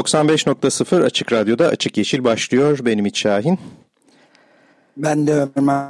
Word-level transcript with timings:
...95.0 0.00 1.04
Açık 1.04 1.32
Radyo'da 1.32 1.68
Açık 1.68 1.98
Yeşil 1.98 2.24
başlıyor. 2.24 2.78
Benim 2.82 3.06
İç 3.06 3.18
Şahin. 3.18 3.58
Ben 4.96 5.26
de 5.26 5.46
Ömer 5.56 5.86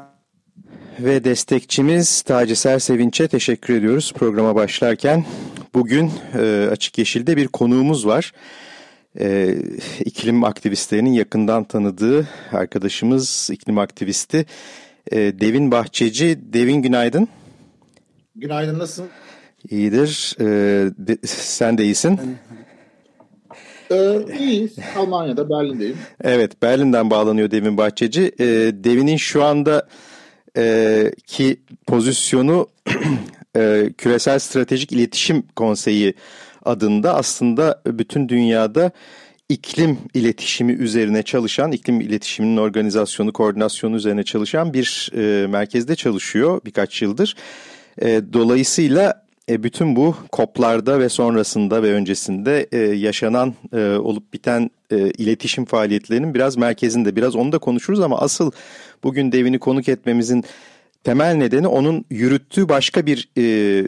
ve 1.00 1.24
destekçimiz 1.24 2.22
Taci 2.22 2.56
Sersevinç'e 2.56 3.28
teşekkür 3.28 3.74
ediyoruz 3.74 4.12
programa 4.16 4.54
başlarken. 4.54 5.24
Bugün 5.74 6.12
e, 6.38 6.68
Açık 6.70 6.98
Yeşil'de 6.98 7.36
bir 7.36 7.48
konuğumuz 7.48 8.06
var. 8.06 8.32
E, 9.20 9.54
iklim 10.04 10.44
aktivistlerinin 10.44 11.12
yakından 11.12 11.64
tanıdığı 11.64 12.28
arkadaşımız, 12.52 13.48
iklim 13.52 13.78
aktivisti 13.78 14.46
e, 15.12 15.16
Devin 15.16 15.70
Bahçeci. 15.70 16.38
Devin 16.52 16.82
günaydın. 16.82 17.28
Günaydın, 18.36 18.78
nasılsın? 18.78 19.08
İyidir, 19.70 20.36
e, 20.40 20.44
de, 20.98 21.26
sen 21.26 21.78
de 21.78 21.84
iyisin. 21.84 22.20
Ee, 23.92 24.18
iyiyiz. 24.40 24.76
Almanya'da, 24.96 25.50
Berlin'deyim. 25.50 25.96
Evet, 26.24 26.62
Berlin'den 26.62 27.10
bağlanıyor 27.10 27.50
Devin 27.50 27.76
Bahçeci. 27.76 28.32
E, 28.38 28.44
Devin'in 28.84 29.16
şu 29.16 29.44
anda 29.44 29.88
e, 30.56 31.12
ki 31.26 31.60
pozisyonu 31.86 32.68
e, 33.56 33.90
Küresel 33.98 34.38
Stratejik 34.38 34.92
İletişim 34.92 35.42
Konseyi 35.56 36.14
adında 36.64 37.14
aslında 37.14 37.82
bütün 37.86 38.28
dünyada 38.28 38.90
iklim 39.48 39.98
iletişimi 40.14 40.72
üzerine 40.72 41.22
çalışan, 41.22 41.72
iklim 41.72 42.00
iletişiminin 42.00 42.56
organizasyonu, 42.56 43.32
koordinasyonu 43.32 43.96
üzerine 43.96 44.22
çalışan 44.22 44.74
bir 44.74 45.10
e, 45.16 45.46
merkezde 45.46 45.96
çalışıyor 45.96 46.60
birkaç 46.64 47.02
yıldır. 47.02 47.36
E, 48.02 48.22
dolayısıyla 48.32 49.29
e, 49.50 49.62
bütün 49.62 49.96
bu 49.96 50.16
koplarda 50.32 51.00
ve 51.00 51.08
sonrasında 51.08 51.82
ve 51.82 51.92
öncesinde 51.92 52.68
e, 52.72 52.78
yaşanan 52.78 53.54
e, 53.72 53.84
olup 53.84 54.32
biten 54.32 54.70
e, 54.90 54.96
iletişim 54.96 55.64
faaliyetlerinin 55.64 56.34
biraz 56.34 56.56
merkezinde. 56.56 57.16
Biraz 57.16 57.36
onu 57.36 57.52
da 57.52 57.58
konuşuruz 57.58 58.00
ama 58.00 58.18
asıl 58.18 58.50
bugün 59.04 59.32
devini 59.32 59.58
konuk 59.58 59.88
etmemizin 59.88 60.44
temel 61.04 61.34
nedeni 61.34 61.66
onun 61.66 62.04
yürüttüğü 62.10 62.68
başka 62.68 63.06
bir 63.06 63.28
e, 63.38 63.84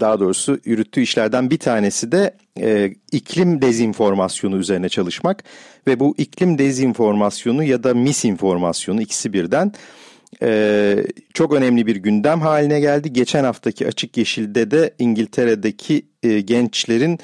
daha 0.00 0.20
doğrusu 0.20 0.58
yürüttüğü 0.64 1.00
işlerden 1.00 1.50
bir 1.50 1.58
tanesi 1.58 2.12
de 2.12 2.34
e, 2.60 2.94
iklim 3.12 3.62
dezinformasyonu 3.62 4.56
üzerine 4.56 4.88
çalışmak 4.88 5.44
ve 5.86 6.00
bu 6.00 6.14
iklim 6.18 6.58
dezinformasyonu 6.58 7.64
ya 7.64 7.82
da 7.82 7.94
misinformasyonu 7.94 9.02
ikisi 9.02 9.32
birden 9.32 9.72
e, 10.42 10.96
çok 11.34 11.54
önemli 11.54 11.86
bir 11.86 11.96
gündem 11.96 12.40
haline 12.40 12.80
geldi. 12.80 13.12
Geçen 13.12 13.44
haftaki 13.44 13.86
Açık 13.86 14.16
Yeşil'de 14.16 14.70
de 14.70 14.94
İngiltere'deki 14.98 16.06
e, 16.22 16.40
gençlerin 16.40 17.18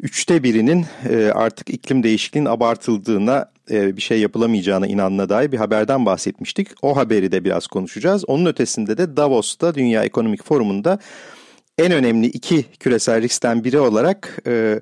üçte 0.00 0.42
birinin 0.42 0.86
e, 1.08 1.30
artık 1.34 1.70
iklim 1.70 2.02
değişikliğinin 2.02 2.50
abartıldığına 2.50 3.50
e, 3.70 3.96
bir 3.96 4.02
şey 4.02 4.20
yapılamayacağına 4.20 4.86
inandığına 4.86 5.28
dair 5.28 5.52
bir 5.52 5.58
haberden 5.58 6.06
bahsetmiştik. 6.06 6.68
O 6.82 6.96
haberi 6.96 7.32
de 7.32 7.44
biraz 7.44 7.66
konuşacağız. 7.66 8.24
Onun 8.28 8.46
ötesinde 8.46 8.98
de 8.98 9.16
Davos'ta 9.16 9.74
Dünya 9.74 10.04
Ekonomik 10.04 10.44
Forumu'nda 10.44 10.98
en 11.78 11.92
önemli 11.92 12.26
iki 12.26 12.64
küresel 12.80 13.22
riskten 13.22 13.64
biri 13.64 13.78
olarak 13.78 14.38
e, 14.46 14.80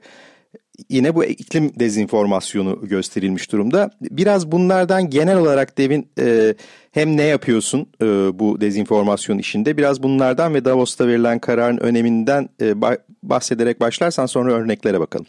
yine 0.90 1.14
bu 1.14 1.24
iklim 1.24 1.72
dezinformasyonu 1.80 2.88
gösterilmiş 2.88 3.52
durumda. 3.52 3.90
Biraz 4.00 4.52
bunlardan 4.52 5.10
genel 5.10 5.38
olarak 5.38 5.78
Devin 5.78 6.08
e, 6.18 6.54
hem 6.90 7.16
ne 7.16 7.22
yapıyorsun 7.22 7.86
e, 8.02 8.06
bu 8.38 8.60
dezinformasyon 8.60 9.38
işinde 9.38 9.76
biraz 9.76 10.02
bunlardan 10.02 10.54
ve 10.54 10.64
Davos'ta 10.64 11.08
verilen 11.08 11.38
kararın 11.38 11.78
öneminden 11.78 12.48
e, 12.60 12.74
bahsederek 13.22 13.80
başlarsan 13.80 14.26
sonra 14.26 14.52
örneklere 14.52 15.00
bakalım. 15.00 15.26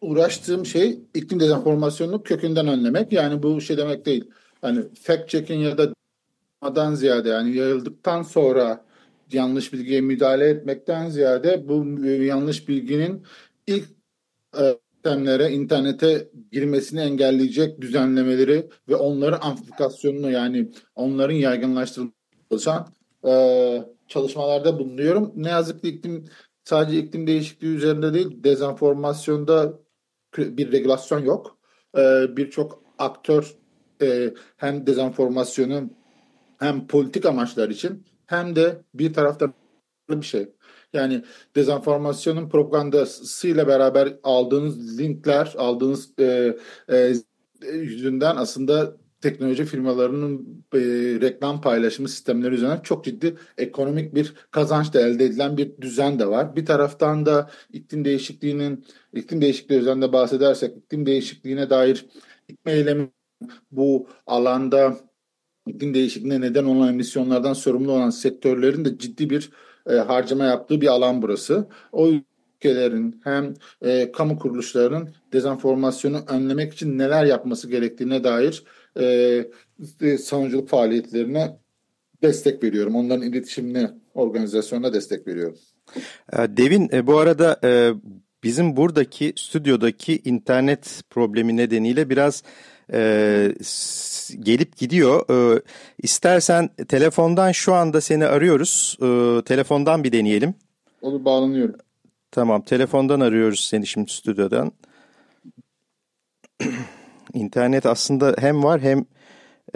Uğraştığım 0.00 0.66
şey 0.66 0.98
iklim 1.14 1.40
dezenformasyonunu 1.40 2.22
kökünden 2.22 2.68
önlemek. 2.68 3.12
Yani 3.12 3.42
bu 3.42 3.60
şey 3.60 3.76
demek 3.76 4.06
değil. 4.06 4.24
Hani 4.62 4.80
fact 5.02 5.28
checking 5.28 5.64
ya 5.64 5.78
da 5.78 5.94
adan 6.62 6.94
ziyade 6.94 7.28
yani 7.28 7.56
yayıldıktan 7.56 8.22
sonra 8.22 8.84
yanlış 9.32 9.72
bilgiye 9.72 10.00
müdahale 10.00 10.48
etmekten 10.48 11.08
ziyade 11.08 11.68
bu 11.68 12.04
yanlış 12.06 12.68
bilginin 12.68 13.22
ilk 13.66 13.84
e, 14.60 14.78
sistemlere, 15.06 15.50
internete 15.50 16.28
girmesini 16.52 17.00
engelleyecek 17.00 17.80
düzenlemeleri 17.80 18.68
ve 18.88 18.96
onların 18.96 19.48
amplifikasyonunu 19.48 20.30
yani 20.30 20.70
onların 20.94 21.34
yaygınlaştırılması 21.34 22.16
çalışan 22.50 22.86
e, 23.26 23.32
çalışmalarda 24.08 24.78
bulunuyorum. 24.78 25.32
Ne 25.36 25.48
yazık 25.48 25.82
ki 25.82 25.88
iklim 25.88 26.24
sadece 26.64 26.98
iklim 26.98 27.26
değişikliği 27.26 27.76
üzerinde 27.76 28.14
değil, 28.14 28.44
dezenformasyonda 28.44 29.78
bir 30.38 30.72
regülasyon 30.72 31.24
yok. 31.24 31.58
E, 31.98 32.26
Birçok 32.36 32.82
aktör 32.98 33.56
e, 34.02 34.34
hem 34.56 34.86
dezenformasyonu 34.86 35.90
hem 36.58 36.86
politik 36.86 37.26
amaçlar 37.26 37.68
için 37.68 38.06
hem 38.26 38.56
de 38.56 38.82
bir 38.94 39.12
taraftan 39.12 39.54
bir 40.10 40.26
şey 40.26 40.48
yani 40.96 41.22
dezenformasyonun 41.56 42.48
propagandasıyla 42.48 43.66
beraber 43.68 44.16
aldığınız 44.22 44.98
linkler, 44.98 45.54
aldığınız 45.58 46.18
e, 46.18 46.56
e, 46.88 47.16
yüzünden 47.72 48.36
aslında 48.36 48.96
teknoloji 49.20 49.64
firmalarının 49.64 50.64
e, 50.74 50.78
reklam 51.20 51.60
paylaşımı 51.60 52.08
sistemleri 52.08 52.54
üzerinden 52.54 52.80
çok 52.80 53.04
ciddi 53.04 53.36
ekonomik 53.58 54.14
bir 54.14 54.34
kazanç 54.50 54.94
da 54.94 55.00
elde 55.00 55.24
edilen 55.24 55.56
bir 55.56 55.80
düzen 55.80 56.18
de 56.18 56.26
var. 56.26 56.56
Bir 56.56 56.66
taraftan 56.66 57.26
da 57.26 57.50
iklim 57.72 58.04
değişikliğinin 58.04 58.84
iklim 59.14 59.40
değişikliği 59.40 59.78
üzerinde 59.78 60.12
bahsedersek 60.12 60.76
iklim 60.76 61.06
değişikliğine 61.06 61.70
dair 61.70 62.06
ikme 62.48 62.72
eylemi 62.72 63.08
bu 63.70 64.08
alanda 64.26 64.96
iklim 65.66 65.94
değişikliğine 65.94 66.40
neden 66.40 66.64
olan 66.64 66.88
emisyonlardan 66.88 67.52
sorumlu 67.52 67.92
olan 67.92 68.10
sektörlerin 68.10 68.84
de 68.84 68.98
ciddi 68.98 69.30
bir 69.30 69.50
e, 69.90 69.94
harcama 69.94 70.44
yaptığı 70.44 70.80
bir 70.80 70.86
alan 70.86 71.22
burası. 71.22 71.66
O 71.92 72.08
ülkelerin 72.56 73.20
hem 73.24 73.54
e, 73.82 74.12
kamu 74.12 74.38
kuruluşlarının 74.38 75.08
dezenformasyonu 75.32 76.20
önlemek 76.28 76.72
için 76.72 76.98
neler 76.98 77.24
yapması 77.24 77.70
gerektiğine 77.70 78.24
dair 78.24 78.64
e, 79.00 79.04
e, 80.00 80.18
savunuculuk 80.18 80.68
faaliyetlerine 80.68 81.58
destek 82.22 82.62
veriyorum. 82.62 82.96
Onların 82.96 83.22
iletişimine, 83.22 83.90
organizasyonuna 84.14 84.92
destek 84.92 85.26
veriyorum. 85.26 85.58
E, 86.32 86.36
Devin 86.56 86.90
bu 87.06 87.18
arada 87.18 87.60
bizim 88.44 88.76
buradaki 88.76 89.32
stüdyodaki 89.36 90.20
internet 90.24 91.02
problemi 91.10 91.56
nedeniyle 91.56 92.10
biraz 92.10 92.42
gelip 94.40 94.76
gidiyor. 94.76 95.30
E, 95.56 95.62
istersen 96.02 96.68
telefondan 96.88 97.52
şu 97.52 97.74
anda 97.74 98.00
seni 98.00 98.26
arıyoruz. 98.26 98.98
E, 99.02 99.42
telefondan 99.44 100.04
bir 100.04 100.12
deneyelim. 100.12 100.54
Olur 101.02 101.24
bağlanıyorum. 101.24 101.76
Tamam 102.30 102.62
telefondan 102.62 103.20
arıyoruz 103.20 103.60
seni 103.60 103.86
şimdi 103.86 104.12
stüdyodan. 104.12 104.72
İnternet 107.34 107.86
aslında 107.86 108.34
hem 108.38 108.64
var 108.64 108.80
hem 108.80 109.04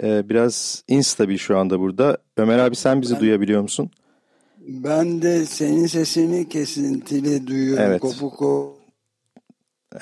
e, 0.03 0.29
biraz 0.29 0.83
instabil 0.87 1.37
şu 1.37 1.57
anda 1.57 1.79
burada. 1.79 2.17
Ömer 2.37 2.59
abi 2.59 2.75
sen 2.75 3.01
bizi 3.01 3.13
ben, 3.13 3.21
duyabiliyor 3.21 3.61
musun? 3.61 3.91
Ben 4.57 5.21
de 5.21 5.45
senin 5.45 5.87
sesini 5.87 6.49
kesintili 6.49 7.47
duyuyorum. 7.47 7.83
Evet. 7.83 8.01
Kopuk 8.01 8.43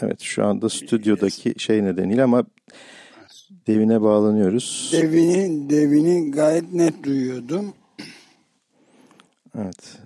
Evet 0.02 0.22
şu 0.22 0.46
anda 0.46 0.70
stüdyodaki 0.70 1.54
şey 1.58 1.84
nedeniyle 1.84 2.24
ama 2.24 2.44
Devine 3.68 4.02
bağlanıyoruz. 4.02 4.90
Devini, 4.94 5.70
devini 5.70 6.32
gayet 6.32 6.74
net 6.74 7.04
duyuyordum. 7.04 7.74
Evet. 9.58 9.98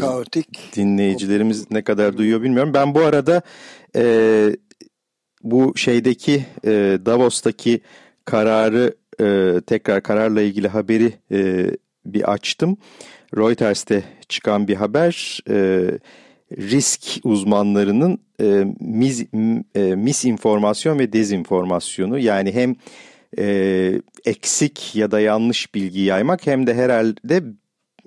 Kaotik. 0.00 0.76
Dinleyicilerimiz 0.76 1.70
ne 1.70 1.84
kadar 1.84 2.16
duyuyor 2.16 2.42
bilmiyorum. 2.42 2.74
Ben 2.74 2.94
bu 2.94 3.00
arada 3.00 3.42
e, 3.96 4.56
bu 5.42 5.76
şeydeki 5.76 6.46
e, 6.64 6.98
Davos'taki 7.06 7.80
kararı 8.24 8.94
e, 9.20 9.60
tekrar 9.66 10.02
kararla 10.02 10.42
ilgili 10.42 10.68
haberi 10.68 11.12
e, 11.32 11.70
bir 12.06 12.32
açtım. 12.32 12.76
Reuters'te 13.36 14.04
çıkan 14.28 14.68
bir 14.68 14.74
haber. 14.74 15.40
E, 15.50 15.90
risk 16.58 17.20
uzmanlarının 17.24 18.18
e, 18.40 18.64
mis, 18.80 19.26
e, 19.74 19.80
misinformasyon 19.80 20.98
ve 20.98 21.12
dezinformasyonu 21.12 22.18
yani 22.18 22.52
hem 22.52 22.76
e, 23.38 24.02
eksik 24.24 24.96
ya 24.96 25.10
da 25.10 25.20
yanlış 25.20 25.74
bilgi 25.74 26.00
yaymak 26.00 26.46
hem 26.46 26.66
de 26.66 26.74
herhalde 26.74 27.42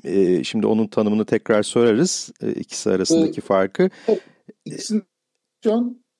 e, 0.04 0.44
şimdi 0.44 0.68
onun 0.68 0.88
tanımını 0.88 1.26
tekrar 1.26 1.64
sorarız 1.64 2.32
e, 2.42 2.52
ikisi 2.52 2.90
arasındaki 2.90 3.34
evet. 3.34 3.44
farkı. 3.44 3.90
İkisinin 4.66 5.04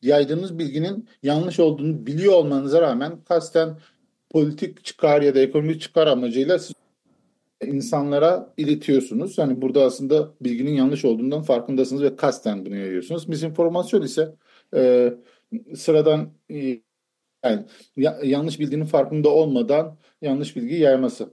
yaydığınız 0.02 0.60
bilginin 0.60 1.10
yanlış 1.24 1.60
olduğunu 1.60 2.08
biliyor 2.08 2.34
olmanıza 2.34 2.82
rağmen 2.82 3.24
kasten 3.24 3.78
politik 4.30 4.86
çıkar 4.86 5.22
ya 5.22 5.36
da 5.36 5.40
ekonomik 5.40 5.82
çıkar 5.82 6.08
amacıyla 6.08 6.60
siz 6.60 6.74
insanlara 7.66 8.54
iletiyorsunuz. 8.58 9.38
Yani 9.38 9.62
burada 9.62 9.84
aslında 9.84 10.34
bilginin 10.42 10.72
yanlış 10.72 11.06
olduğundan 11.06 11.42
farkındasınız 11.42 12.04
ve 12.04 12.16
kasten 12.16 12.66
bunu 12.66 12.76
yayıyorsunuz. 12.76 13.28
Misinformasyon 13.28 14.02
ise 14.02 14.36
e, 14.76 15.14
sıradan 15.76 16.30
e, 16.52 16.82
yani 17.46 17.66
ya, 17.98 18.20
yanlış 18.24 18.60
bildiğinin 18.60 18.86
farkında 18.86 19.30
olmadan 19.30 19.98
yanlış 20.22 20.56
bilgi 20.56 20.76
yayması. 20.76 21.30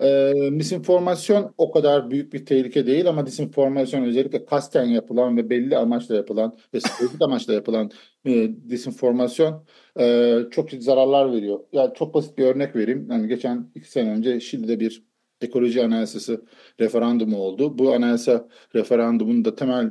E, 0.00 0.32
misinformasyon 0.50 1.54
o 1.58 1.70
kadar 1.72 2.10
büyük 2.10 2.32
bir 2.32 2.46
tehlike 2.46 2.86
değil 2.86 3.08
ama 3.08 3.26
disinformasyon 3.26 4.04
özellikle 4.04 4.44
kasten 4.44 4.84
yapılan 4.84 5.36
ve 5.36 5.50
belli 5.50 5.76
amaçla 5.76 6.14
yapılan 6.16 6.58
ve 6.74 6.80
stratejik 6.80 7.22
amaçla 7.22 7.54
yapılan 7.54 7.90
e, 8.26 8.50
disinformasyon 8.68 9.64
e, 10.00 10.38
çok 10.50 10.70
ciddi 10.70 10.82
zararlar 10.82 11.32
veriyor. 11.32 11.60
Yani 11.72 11.94
çok 11.94 12.14
basit 12.14 12.38
bir 12.38 12.44
örnek 12.44 12.76
vereyim. 12.76 13.06
Yani 13.10 13.28
geçen 13.28 13.70
iki 13.74 13.90
sene 13.90 14.10
önce 14.10 14.40
Şili'de 14.40 14.80
bir 14.80 15.04
ekoloji 15.44 15.84
anayasası 15.84 16.44
referandumu 16.80 17.36
oldu. 17.38 17.78
Bu 17.78 17.94
anayasa 17.94 18.48
referandumunda 18.74 19.54
temel 19.54 19.90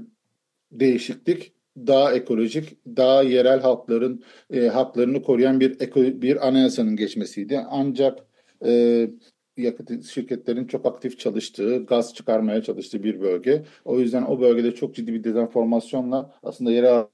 değişiklik 0.71 1.53
daha 1.77 2.13
ekolojik, 2.13 2.85
daha 2.85 3.23
yerel 3.23 3.59
halkların 3.61 4.23
e, 4.49 4.67
haklarını 4.67 5.21
koruyan 5.21 5.59
bir 5.59 5.81
eko, 5.81 6.01
bir 6.01 6.47
anayasanın 6.47 6.95
geçmesiydi. 6.95 7.65
Ancak 7.69 8.19
e, 8.65 9.09
yakıt 9.57 10.05
şirketlerin 10.05 10.67
çok 10.67 10.85
aktif 10.85 11.19
çalıştığı, 11.19 11.85
gaz 11.85 12.13
çıkarmaya 12.13 12.63
çalıştığı 12.63 13.03
bir 13.03 13.21
bölge. 13.21 13.65
O 13.85 13.99
yüzden 13.99 14.23
o 14.23 14.41
bölgede 14.41 14.75
çok 14.75 14.95
ciddi 14.95 15.13
bir 15.13 15.23
dezenformasyonla 15.23 16.33
aslında 16.43 16.71
yere 16.71 17.07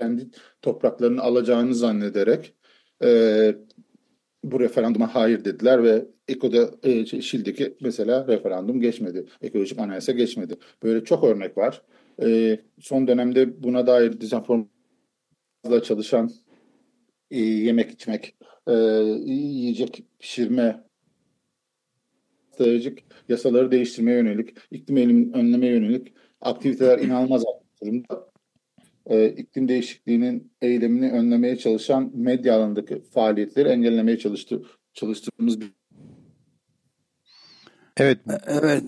kendi 0.00 0.30
topraklarını 0.62 1.22
alacağını 1.22 1.74
zannederek 1.74 2.54
e, 3.02 3.54
bu 4.52 4.60
referanduma 4.60 5.14
hayır 5.14 5.44
dediler 5.44 5.82
ve 5.84 6.06
Eko'da 6.28 6.70
e, 6.82 7.06
şey, 7.06 7.20
Şil'deki 7.20 7.76
mesela 7.80 8.26
referandum 8.28 8.80
geçmedi. 8.80 9.26
Ekolojik 9.42 9.78
anayasa 9.78 10.12
geçmedi. 10.12 10.54
Böyle 10.82 11.04
çok 11.04 11.24
örnek 11.24 11.58
var. 11.58 11.82
E, 12.22 12.60
son 12.80 13.06
dönemde 13.08 13.62
buna 13.62 13.86
dair 13.86 14.20
dezenformasyonla 14.20 15.82
çalışan 15.82 16.30
e, 17.30 17.40
yemek 17.40 17.90
içmek, 17.90 18.36
e, 18.68 18.72
yiyecek 19.24 20.04
pişirme 20.18 20.86
stratejik 22.56 23.04
yasaları 23.28 23.70
değiştirmeye 23.70 24.16
yönelik, 24.18 24.56
iklim 24.70 24.96
elim 24.96 25.32
önleme 25.32 25.66
yönelik 25.66 26.12
aktiviteler 26.40 26.98
inanılmaz 26.98 27.44
durumda. 27.82 28.35
E, 29.06 29.28
iklim 29.28 29.68
değişikliğinin 29.68 30.52
eylemini 30.62 31.12
önlemeye 31.12 31.56
çalışan 31.56 32.10
medya 32.14 32.56
alanındaki 32.56 33.02
faaliyetleri 33.14 33.68
engellemeye 33.68 34.18
çalıştı, 34.18 34.62
çalıştığımız 34.94 35.60
bir 35.60 35.72
Evet. 37.96 38.18
Evet. 38.46 38.82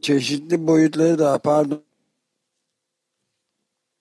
Çeşitli 0.00 0.66
boyutları 0.66 1.18
da 1.18 1.38
pardon 1.38 1.82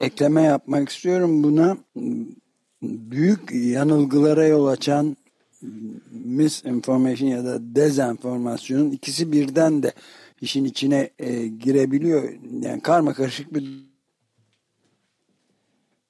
ekleme 0.01 0.41
yapmak 0.41 0.89
istiyorum 0.89 1.43
buna 1.43 1.77
büyük 2.81 3.51
yanılgılara 3.51 4.47
yol 4.47 4.67
açan 4.67 5.17
misinformation 6.11 7.29
ya 7.29 7.45
da 7.45 7.75
dezenformasyonun 7.75 8.91
ikisi 8.91 9.31
birden 9.31 9.83
de 9.83 9.93
işin 10.41 10.65
içine 10.65 11.09
e, 11.19 11.47
girebiliyor. 11.47 12.33
Yani 12.61 12.81
karma 12.81 13.13
karışık 13.13 13.53
bir 13.53 13.88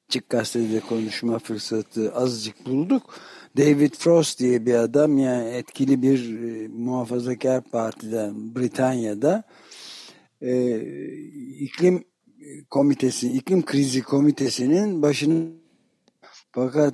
Açık 0.10 0.30
Gazete'de 0.30 0.80
konuşma 0.80 1.40
fırsatı 1.40 2.16
azıcık 2.16 2.66
bulduk. 2.66 3.20
David 3.58 3.94
Frost 3.94 4.40
diye 4.40 4.66
bir 4.66 4.74
adam 4.74 5.18
yani 5.18 5.50
etkili 5.50 6.02
bir 6.02 6.40
e, 6.40 6.68
muhafazakar 6.68 7.64
partiden 7.64 8.56
Britanya'da 8.56 9.44
e, 10.42 10.82
iklim 11.60 12.04
komitesi, 12.70 13.32
iklim 13.32 13.66
krizi 13.66 14.02
komitesinin 14.02 15.02
başının 15.02 15.62
fakat 16.52 16.94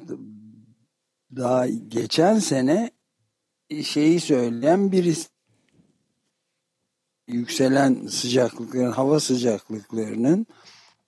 daha 1.36 1.68
geçen 1.68 2.40
sene 2.40 2.92
şeyi 3.84 4.20
söyleyen 4.20 4.92
birisi 4.92 5.28
yükselen 7.28 8.08
sıcaklıkların, 8.08 8.92
hava 8.92 9.20
sıcaklıklarının 9.20 10.48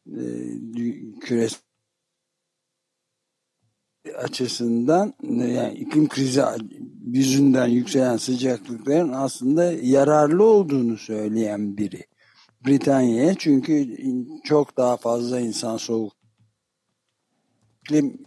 e, 0.07 0.21
küresel 1.19 1.66
açısından 4.15 5.13
yani 5.29 5.73
iklim 5.73 6.07
krizi 6.07 6.41
yüzünden 7.05 7.67
yükselen 7.67 8.17
sıcaklıkların 8.17 9.13
aslında 9.13 9.71
yararlı 9.71 10.43
olduğunu 10.43 10.97
söyleyen 10.97 11.77
biri. 11.77 12.05
Britanya'ya 12.65 13.35
çünkü 13.35 13.97
çok 14.43 14.77
daha 14.77 14.97
fazla 14.97 15.39
insan 15.39 15.77
soğuk 15.77 16.13
iklim 17.81 18.17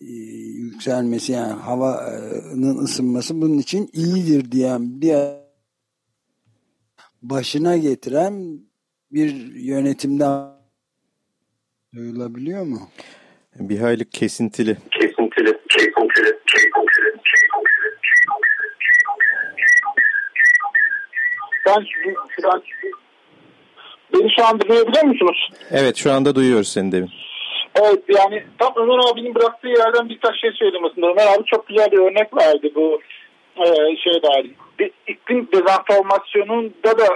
e, 0.00 0.06
yükselmesi 0.06 1.32
yani 1.32 1.52
havanın 1.52 2.78
ısınması 2.78 3.40
bunun 3.40 3.58
için 3.58 3.90
iyidir 3.92 4.52
diyen 4.52 5.00
bir 5.00 5.16
başına 7.22 7.76
getiren 7.76 8.60
bir 9.12 9.54
yönetimden 9.54 10.54
duyulabiliyor 11.94 12.62
mu? 12.62 12.80
Bir 13.58 13.78
hayli 13.78 14.10
kesintili. 14.10 14.76
Kesintili, 14.90 15.58
kesintili, 15.68 16.38
kesintili. 16.46 17.14
Ben 21.66 21.84
şu 22.40 22.50
an 22.52 22.62
Beni 24.14 24.30
şu 24.36 24.46
an 24.46 24.60
duyabiliyor 24.60 25.04
musunuz? 25.04 25.48
Evet 25.70 25.96
şu 25.96 26.12
anda 26.12 26.34
duyuyoruz 26.34 26.68
seni 26.68 26.92
demin. 26.92 27.10
Evet 27.82 28.02
yani 28.08 28.44
tam 28.58 28.72
Ömer 28.76 29.12
abinin 29.12 29.34
bıraktığı 29.34 29.68
yerden 29.68 30.08
birkaç 30.08 30.40
şey 30.40 30.50
söyledim 30.52 30.84
aslında. 30.84 31.06
Ömer 31.06 31.26
abi 31.26 31.44
çok 31.46 31.68
güzel 31.68 31.90
bir 31.92 31.98
örnek 31.98 32.36
verdi 32.36 32.72
bu 32.74 33.00
e, 33.56 33.64
şeye 33.96 34.22
dair. 34.22 34.50
Bir 34.78 34.90
iklim 35.06 35.48
dezenformasyonunda 35.52 36.98
da 36.98 37.08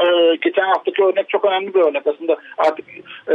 e, 0.00 0.36
geçen 0.42 0.64
haftaki 0.64 1.04
örnek 1.04 1.28
çok 1.28 1.44
önemli 1.44 1.74
bir 1.74 1.80
örnek 1.80 2.06
aslında. 2.06 2.36
Artık 2.58 2.84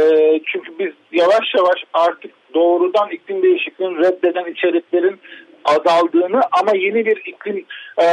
çünkü 0.46 0.78
biz 0.78 0.92
yavaş 1.12 1.54
yavaş 1.56 1.84
artık 1.92 2.30
doğrudan 2.54 3.10
iklim 3.10 3.42
değişikliğini 3.42 3.98
reddeden 3.98 4.52
içeriklerin 4.52 5.20
azaldığını 5.64 6.40
ama 6.60 6.76
yeni 6.76 7.06
bir 7.06 7.22
iklim 7.26 7.64
e, 7.98 8.06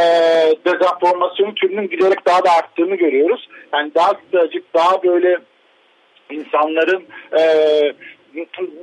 dezenformasyonu 0.65 1.55
türünün 1.55 1.89
giderek 1.89 2.27
daha 2.27 2.45
da 2.45 2.49
arttığını 2.51 2.95
görüyoruz. 2.95 3.49
Yani 3.73 3.91
daha 3.95 4.11
sıcacık, 4.25 4.73
daha 4.73 5.03
böyle 5.03 5.37
insanların 6.29 7.03
e, 7.39 7.43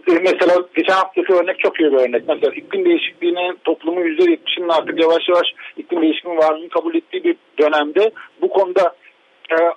mesela 0.07 0.55
geçen 0.77 0.95
haftaki 0.95 1.33
örnek 1.33 1.59
çok 1.59 1.81
iyi 1.81 1.93
bir 1.93 1.97
örnek. 1.97 2.23
Mesela 2.29 2.55
iklim 2.55 2.85
değişikliğinin 2.85 3.59
toplumun 3.65 4.03
%70'inin 4.03 4.69
artık 4.69 5.01
yavaş 5.01 5.29
yavaş 5.29 5.47
iklim 5.77 6.03
değişikliğinin 6.03 6.41
varlığını 6.41 6.69
kabul 6.69 6.95
ettiği 6.95 7.25
bir 7.25 7.37
dönemde 7.59 8.11
bu 8.43 8.49
konuda 8.49 8.95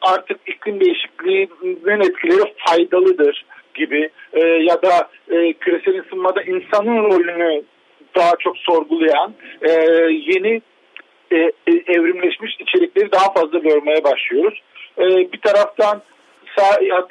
artık 0.01 0.40
iklim 0.48 0.80
değişikliğinin 0.80 2.01
etkileri 2.01 2.54
faydalıdır 2.68 3.46
gibi 3.74 4.10
e, 4.34 4.40
ya 4.48 4.82
da 4.82 5.10
e, 5.30 5.54
küresel 5.54 6.00
ısınmada 6.00 6.42
insanın 6.42 7.04
rolünü 7.04 7.63
daha 8.16 8.32
çok 8.40 8.58
sorgulayan 8.58 9.34
e, 9.62 9.72
yeni 10.12 10.62
e, 11.32 11.38
e, 11.38 11.72
evrimleşmiş 11.88 12.56
içerikleri 12.60 13.12
daha 13.12 13.34
fazla 13.34 13.60
görmeye 13.60 14.04
başlıyoruz. 14.04 14.62
E, 14.98 15.04
bir 15.04 15.42
taraftan 15.42 16.01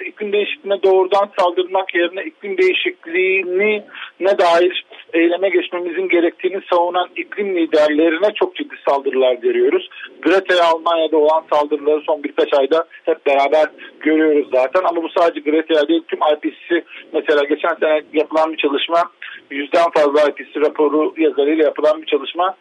iklim 0.06 0.32
değişikliğine 0.32 0.82
doğrudan 0.82 1.30
saldırmak 1.38 1.94
yerine 1.94 2.24
iklim 2.24 2.58
değişikliğini 2.58 3.82
ne 4.20 4.38
dair 4.38 4.84
eyleme 5.12 5.48
geçmemizin 5.48 6.08
gerektiğini 6.08 6.60
savunan 6.70 7.08
iklim 7.16 7.56
liderlerine 7.56 8.34
çok 8.34 8.56
ciddi 8.56 8.74
saldırılar 8.88 9.34
görüyoruz. 9.34 9.88
Greta'ya 10.22 10.64
Almanya'da 10.64 11.16
olan 11.16 11.44
saldırıları 11.52 12.00
son 12.00 12.22
birkaç 12.24 12.54
ayda 12.54 12.86
hep 13.04 13.26
beraber 13.26 13.66
görüyoruz 14.00 14.48
zaten 14.52 14.80
ama 14.84 15.02
bu 15.02 15.08
sadece 15.18 15.50
Greta'ya 15.50 15.88
değil 15.88 16.02
tüm 16.08 16.18
IPCC 16.18 16.84
mesela 17.12 17.44
geçen 17.44 17.74
sene 17.74 18.02
yapılan 18.12 18.52
bir 18.52 18.56
çalışma 18.56 19.02
yüzden 19.50 19.90
fazla 19.90 20.20
IPCC 20.28 20.60
raporu 20.60 21.14
yazarıyla 21.16 21.64
yapılan 21.64 22.02
bir 22.02 22.06
çalışma 22.06 22.56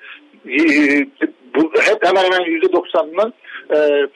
bu 1.55 1.71
hep 1.81 2.05
hemen 2.05 2.23
hemen 2.23 2.45
yüzde 2.45 2.73
doksanının 2.73 3.33
e, 3.75 4.07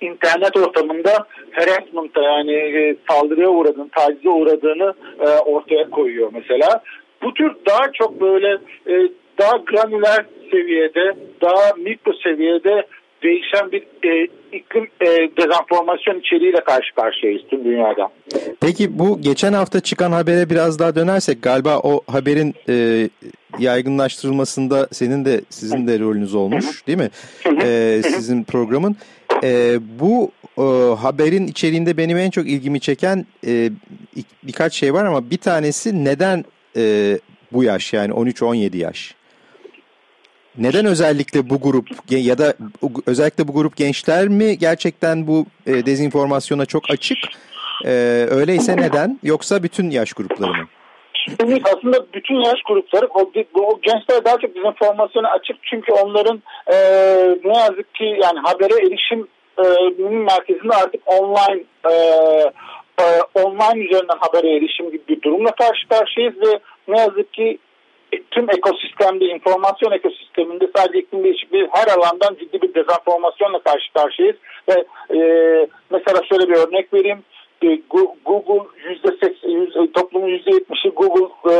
internet 0.00 0.56
ortamında 0.56 1.26
harassment'a 1.52 2.22
yani 2.22 2.52
e, 2.52 2.96
saldırıya 3.10 3.48
uğradığını, 3.48 3.88
tacize 3.88 4.28
uğradığını 4.28 4.94
e, 5.20 5.28
ortaya 5.28 5.90
koyuyor 5.90 6.30
mesela. 6.32 6.82
Bu 7.22 7.34
tür 7.34 7.52
daha 7.66 7.92
çok 7.92 8.20
böyle 8.20 8.58
e, 8.86 9.08
daha 9.38 9.56
granüler 9.56 10.24
seviyede, 10.50 11.14
daha 11.42 11.72
mikro 11.76 12.12
seviyede 12.12 12.86
değişen 13.22 13.72
bir 13.72 13.82
e, 13.82 14.28
iklim 14.52 14.88
e, 15.00 15.06
dezenformasyon 15.36 16.20
içeriğiyle 16.20 16.64
karşı 16.64 16.94
karşıyayız 16.94 17.42
tüm 17.50 17.64
dünyada. 17.64 18.08
Peki 18.60 18.98
bu 18.98 19.20
geçen 19.20 19.52
hafta 19.52 19.80
çıkan 19.80 20.12
habere 20.12 20.50
biraz 20.50 20.78
daha 20.78 20.94
dönersek 20.94 21.42
galiba 21.42 21.78
o 21.78 22.00
haberin 22.06 22.54
e, 22.68 23.08
yaygınlaştırılmasında 23.58 24.88
senin 24.92 25.24
de 25.24 25.40
sizin 25.50 25.86
de 25.86 25.98
rolünüz 25.98 26.34
olmuş 26.34 26.86
değil 26.86 26.98
mi? 26.98 27.10
E, 27.62 28.00
sizin 28.04 28.44
programın. 28.44 28.96
E, 29.44 29.78
bu 30.00 30.30
e, 30.58 30.94
haberin 30.94 31.46
içeriğinde 31.46 31.96
benim 31.96 32.18
en 32.18 32.30
çok 32.30 32.46
ilgimi 32.46 32.80
çeken 32.80 33.26
e, 33.46 33.70
birkaç 34.42 34.74
şey 34.74 34.94
var 34.94 35.04
ama 35.04 35.30
bir 35.30 35.38
tanesi 35.38 36.04
neden 36.04 36.44
e, 36.76 37.18
bu 37.52 37.64
yaş 37.64 37.92
yani 37.92 38.12
13-17 38.12 38.76
yaş? 38.76 39.17
Neden 40.58 40.86
özellikle 40.86 41.50
bu 41.50 41.60
grup 41.60 41.88
ya 42.10 42.38
da 42.38 42.54
özellikle 43.06 43.48
bu 43.48 43.52
grup 43.52 43.76
gençler 43.76 44.28
mi 44.28 44.58
gerçekten 44.58 45.26
bu 45.26 45.46
e, 45.66 45.86
dezinformasyona 45.86 46.66
çok 46.66 46.90
açık? 46.90 47.18
E, 47.84 47.90
öyleyse 48.30 48.76
neden? 48.76 49.18
Yoksa 49.22 49.62
bütün 49.62 49.90
yaş 49.90 50.12
grupları 50.12 50.50
mı? 50.50 50.68
Evet, 51.44 51.62
aslında 51.64 52.06
bütün 52.14 52.34
yaş 52.34 52.62
grupları 52.68 53.06
o, 53.06 53.32
o 53.54 53.80
gençler 53.82 54.24
daha 54.24 54.38
çok 54.38 54.54
dezenformasyona 54.54 55.28
açık 55.28 55.56
çünkü 55.62 55.92
onların 55.92 56.42
e, 56.66 56.76
ne 57.44 57.58
yazık 57.58 57.94
ki 57.94 58.04
yani 58.04 58.38
habere 58.44 58.86
erişim 58.86 59.28
e, 59.58 59.64
merkezinde 60.08 60.74
artık 60.74 61.00
online 61.06 61.64
e, 61.90 61.92
e, 63.00 63.04
online 63.34 63.84
üzerinden 63.84 64.18
habere 64.20 64.56
erişim 64.56 64.90
gibi 64.90 65.02
bir 65.08 65.22
durumla 65.22 65.50
karşı 65.50 65.88
karşıyayız 65.88 66.34
ve 66.36 66.60
ne 66.88 67.00
yazık 67.00 67.32
ki 67.32 67.58
tüm 68.30 68.50
ekosistemde, 68.50 69.24
informasyon 69.24 69.92
ekosisteminde 69.92 70.70
sadece 70.76 70.98
iklim 70.98 71.24
değişikliği 71.24 71.68
her 71.72 71.86
alandan 71.88 72.34
ciddi 72.40 72.62
bir 72.62 72.74
dezenformasyonla 72.74 73.58
karşı 73.58 73.92
karşıyayız. 73.92 74.36
Ve 74.68 74.84
e, 75.16 75.20
mesela 75.90 76.20
şöyle 76.28 76.48
bir 76.48 76.56
örnek 76.56 76.94
vereyim. 76.94 77.24
E, 77.62 77.80
Google 78.24 78.68
yüzde 78.88 79.08
toplumun 79.92 80.28
yüzde 80.28 80.50
yetmişi 80.50 80.88
Google 80.88 81.52
e, 81.52 81.54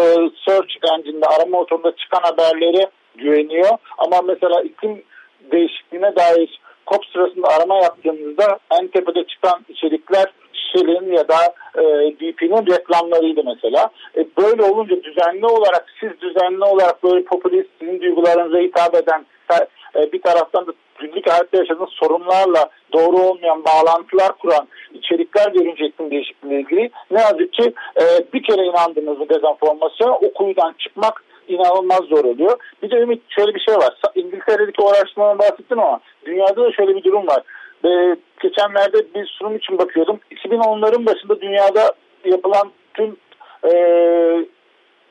Search 0.47 0.75
Engine'de 0.93 1.27
arama 1.27 1.59
motorunda 1.59 1.97
çıkan 1.97 2.21
haberlere 2.23 2.91
güveniyor. 3.17 3.79
Ama 3.99 4.23
mesela 4.23 4.63
iklim 4.63 5.03
değişikliğine 5.53 6.17
dair 6.17 6.61
COP 6.87 7.07
sırasında 7.13 7.49
arama 7.49 7.75
yaptığımızda 7.77 8.59
en 8.81 8.87
tepede 8.87 9.25
çıkan 9.25 9.65
içerikler 9.69 10.27
Shell'in 10.53 11.13
ya 11.13 11.29
da 11.29 11.55
e, 11.79 12.13
reklamlarıydı 12.67 13.43
mesela. 13.45 13.91
E, 14.17 14.27
böyle 14.39 14.63
olunca 14.63 15.03
düzenli 15.03 15.47
olarak 15.47 15.87
siz 16.01 16.21
düzenli 16.21 16.65
olarak 16.65 17.05
böyle 17.05 17.25
popülist 17.25 17.69
sizin 17.81 18.01
duygularınıza 18.01 18.59
hitap 18.59 18.95
eden 18.95 19.27
e, 19.97 20.13
bir 20.13 20.23
taraftan 20.23 20.67
da 20.67 20.73
günlük 20.99 21.31
hayatta 21.31 21.59
yaşadığınız 21.59 21.91
sorunlarla 21.91 22.71
doğru 22.93 23.17
olmayan 23.17 23.65
bağlantılar 23.65 24.33
kuran 24.39 24.69
içerikler 24.95 25.53
görünce 25.53 25.87
iklim 25.87 26.11
değişikliği 26.11 26.61
ilgili 26.61 26.91
ne 27.11 27.21
yazık 27.21 27.53
ki 27.53 27.75
e, 28.01 28.05
bir 28.33 28.43
kere 28.43 28.67
inandığınız 28.67 29.21
bu 29.21 29.29
dezenformasyona 29.29 30.15
o 30.15 30.33
kuyudan 30.33 30.75
çıkmak 30.79 31.25
inanılmaz 31.49 32.01
zor 32.01 32.25
oluyor. 32.25 32.59
Bir 32.83 32.91
de 32.91 32.97
Ümit 32.97 33.23
şöyle 33.29 33.55
bir 33.55 33.61
şey 33.61 33.75
var. 33.75 33.95
İngiltere'deki 34.15 34.83
o 34.83 34.89
araştırmadan 34.89 35.39
bahsettim 35.39 35.81
ama 35.81 36.01
dünyada 36.25 36.63
da 36.63 36.73
şöyle 36.73 36.97
bir 36.97 37.05
durum 37.05 37.27
var. 37.27 37.43
E, 37.85 38.17
geçenlerde 38.41 39.15
bir 39.15 39.27
sunum 39.27 39.57
için 39.57 39.79
bakıyordum. 39.79 40.21
2010'ların 40.31 41.07
başında 41.07 41.41
dünyada 41.41 41.93
yapılan 42.25 42.71
tüm 42.95 43.17
e, 43.65 43.73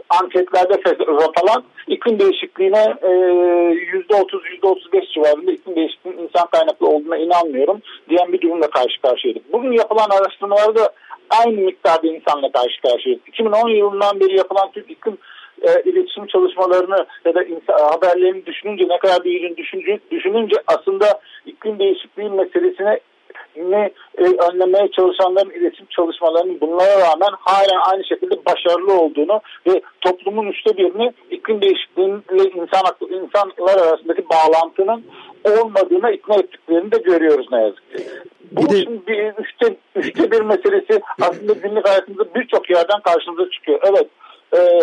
anketlerde 0.09 0.81
falan 1.36 1.63
iklim 1.88 2.19
değişikliğine 2.19 2.95
e, 3.01 3.12
yüzde 3.93 4.15
otuz 4.15 4.41
yüzde 4.51 4.67
otuz 4.67 4.93
beş 4.93 5.12
civarında 5.13 5.51
iklim 5.51 5.75
değişikliğinin 5.75 6.24
insan 6.24 6.47
kaynaklı 6.47 6.88
olduğuna 6.88 7.17
inanmıyorum 7.17 7.81
diyen 8.09 8.33
bir 8.33 8.41
durumla 8.41 8.69
karşı 8.69 9.01
karşıyaydık. 9.01 9.53
Bugün 9.53 9.71
yapılan 9.71 10.09
araştırmalarda 10.09 10.93
aynı 11.29 11.62
miktarda 11.62 12.07
insanla 12.07 12.51
karşı 12.51 12.81
karşıyayız. 12.81 13.21
2010 13.27 13.69
yılından 13.69 14.19
beri 14.19 14.38
yapılan 14.38 14.71
tüm 14.71 14.83
iklim 14.89 15.17
e, 15.62 15.90
iletişim 15.90 16.28
çalışmalarını 16.28 17.06
ya 17.26 17.36
da 17.36 17.44
insan, 17.44 17.78
haberlerini 17.78 18.46
düşününce 18.46 18.88
ne 18.88 18.98
kadar 18.98 19.24
büyüdüğünü 19.24 19.58
düşününce, 19.58 20.00
düşününce 20.12 20.56
aslında 20.68 21.22
iklim 21.46 21.80
değişikliği 21.80 22.30
meselesine 22.30 23.00
ne 23.56 23.92
e, 24.18 24.24
önlemeye 24.24 24.92
çalışanların 24.92 25.50
iletişim 25.50 25.86
çalışmalarının 25.90 26.62
bunlara 26.62 27.00
rağmen 27.00 27.32
halen 27.40 27.92
aynı 27.92 28.04
şekilde 28.06 28.46
başarılı 28.46 28.94
olduğunu 29.02 29.42
ve 29.68 29.82
toplumun 30.02 30.48
üçte 30.48 30.78
birini 30.78 31.14
iklim 31.32 31.62
değişikliğiyle 31.62 32.50
insan 32.56 32.84
insanlar 33.10 33.88
arasındaki 33.88 34.26
bağlantının 34.30 35.06
olmadığına 35.46 36.12
ikna 36.12 36.36
ettiklerini 36.36 36.92
de 36.92 36.98
görüyoruz 36.98 37.48
ne 37.52 37.62
yazık 37.62 37.92
ki. 37.92 38.04
Bu 38.52 38.62
bir 38.62 38.70
de... 38.70 38.84
şimdi 38.84 39.08
bir 39.08 39.44
üçte, 39.44 39.76
üçte 39.96 40.32
bir 40.32 40.42
meselesi 40.42 41.02
aslında 41.22 41.54
günlük 41.54 41.88
hayatımızda 41.88 42.36
birçok 42.36 42.70
yerden 42.70 43.02
karşımıza 43.02 43.50
çıkıyor. 43.50 43.80
Evet 43.84 44.08
e, 44.54 44.82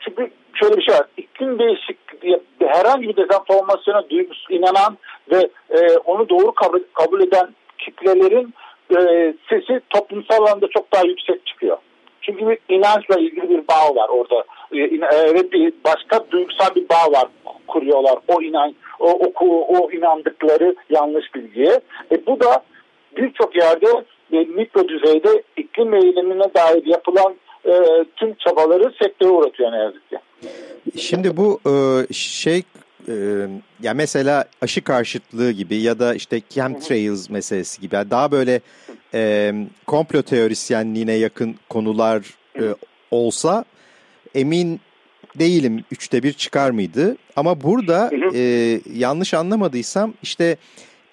çünkü 0.00 0.30
şöyle 0.54 0.76
bir 0.76 0.82
şey 0.82 0.94
var. 0.94 1.06
İklim 1.16 1.58
değişikliği 1.58 2.40
herhangi 2.60 3.08
bir 3.08 3.16
dezenformasyona 3.16 4.10
duygusu 4.10 4.52
inanan 4.52 4.98
ve 5.32 5.48
e, 5.70 5.98
onu 6.04 6.28
doğru 6.28 6.52
kabul, 6.52 6.80
kabul 6.94 7.20
eden 7.20 7.48
kitlelerin 7.78 8.54
e, 8.90 9.34
sesi 9.48 9.80
toplumsal 9.90 10.36
alanda 10.36 10.66
çok 10.68 10.92
daha 10.92 11.02
yüksek 11.02 11.46
çıkıyor. 11.46 11.76
Çünkü 12.20 12.48
bir 12.48 12.58
inançla 12.68 13.20
ilgili 13.20 13.50
bir 13.50 13.68
bağ 13.68 13.94
var 13.94 14.08
orada. 14.08 14.44
E, 14.72 14.78
e 14.78 15.34
ve 15.34 15.52
bir 15.52 15.72
başka 15.84 16.30
duygusal 16.30 16.74
bir 16.74 16.88
bağ 16.88 17.12
var 17.12 17.28
kuruyorlar 17.66 18.18
o 18.28 18.42
inan 18.42 18.74
o, 19.00 19.10
o, 19.40 19.66
o 19.78 19.90
inandıkları 19.90 20.74
yanlış 20.90 21.34
bilgiye. 21.34 21.80
E, 22.12 22.26
bu 22.26 22.40
da 22.40 22.62
birçok 23.16 23.56
yerde 23.56 24.04
e, 24.32 24.36
mikro 24.38 24.88
düzeyde 24.88 25.42
iklim 25.56 25.94
eylemine 25.94 26.54
dair 26.54 26.86
yapılan 26.86 27.34
e, 27.66 28.04
tüm 28.16 28.34
çabaları 28.34 28.92
sektöre 29.02 29.28
uğratıyor 29.28 29.72
ne 29.72 29.76
yazık 29.76 30.10
ki. 30.10 30.18
Şimdi 30.96 31.36
bu 31.36 31.60
e, 31.66 31.72
şey 32.12 32.62
e, 33.08 33.14
ya 33.82 33.94
mesela 33.94 34.44
aşı 34.62 34.84
karşıtlığı 34.84 35.50
gibi 35.50 35.76
ya 35.76 35.98
da 35.98 36.14
işte 36.14 36.40
chemtrails 36.48 37.30
meselesi 37.30 37.80
gibi 37.80 37.92
daha 37.92 38.32
böyle 38.32 38.60
e, 39.14 39.52
komplo 39.86 40.22
teorisyenliğine 40.22 41.12
yakın 41.12 41.54
konular 41.68 42.22
e, 42.60 42.64
olsa 43.10 43.64
emin 44.34 44.80
değilim 45.38 45.84
üçte 45.90 46.22
bir 46.22 46.32
çıkar 46.32 46.70
mıydı? 46.70 47.16
Ama 47.36 47.62
burada 47.62 48.10
e, 48.34 48.40
yanlış 48.94 49.34
anlamadıysam 49.34 50.14
işte 50.22 50.56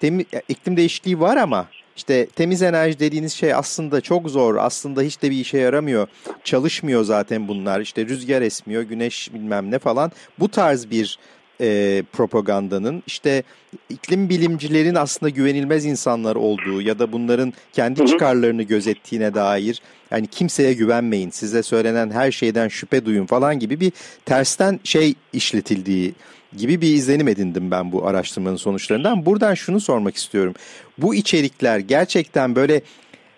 temi, 0.00 0.24
iklim 0.48 0.76
değişikliği 0.76 1.20
var 1.20 1.36
ama 1.36 1.66
işte 1.96 2.26
temiz 2.26 2.62
enerji 2.62 2.98
dediğiniz 2.98 3.32
şey 3.32 3.54
aslında 3.54 4.00
çok 4.00 4.30
zor. 4.30 4.56
Aslında 4.56 5.02
hiç 5.02 5.22
de 5.22 5.30
bir 5.30 5.36
işe 5.36 5.58
yaramıyor. 5.58 6.08
Çalışmıyor 6.44 7.04
zaten 7.04 7.48
bunlar. 7.48 7.80
İşte 7.80 8.06
rüzgar 8.06 8.42
esmiyor, 8.42 8.82
güneş 8.82 9.34
bilmem 9.34 9.70
ne 9.70 9.78
falan. 9.78 10.12
Bu 10.38 10.48
tarz 10.48 10.90
bir 10.90 11.18
e, 11.60 12.02
propagandanın 12.12 13.02
işte 13.06 13.42
iklim 13.88 14.28
bilimcilerin 14.28 14.94
aslında 14.94 15.30
güvenilmez 15.30 15.84
insanlar 15.84 16.36
olduğu 16.36 16.82
ya 16.82 16.98
da 16.98 17.12
bunların 17.12 17.52
kendi 17.72 18.06
çıkarlarını 18.06 18.62
gözettiğine 18.62 19.34
dair 19.34 19.82
yani 20.10 20.26
kimseye 20.26 20.72
güvenmeyin 20.72 21.30
size 21.30 21.62
söylenen 21.62 22.10
her 22.10 22.32
şeyden 22.32 22.68
şüphe 22.68 23.04
duyun 23.04 23.26
falan 23.26 23.58
gibi 23.58 23.80
bir 23.80 23.92
tersten 24.24 24.80
şey 24.84 25.14
işletildiği 25.32 26.14
gibi 26.56 26.80
bir 26.80 26.88
izlenim 26.88 27.28
edindim 27.28 27.70
ben 27.70 27.92
bu 27.92 28.06
araştırmanın 28.06 28.56
sonuçlarından. 28.56 29.26
Buradan 29.26 29.54
şunu 29.54 29.80
sormak 29.80 30.16
istiyorum. 30.16 30.54
Bu 30.98 31.14
içerikler 31.14 31.78
gerçekten 31.78 32.56
böyle 32.56 32.80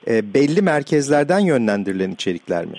e, 0.08 0.34
belli 0.34 0.62
merkezlerden 0.62 1.38
yönlendirilen 1.38 2.10
içerikler 2.10 2.64
mi? 2.64 2.78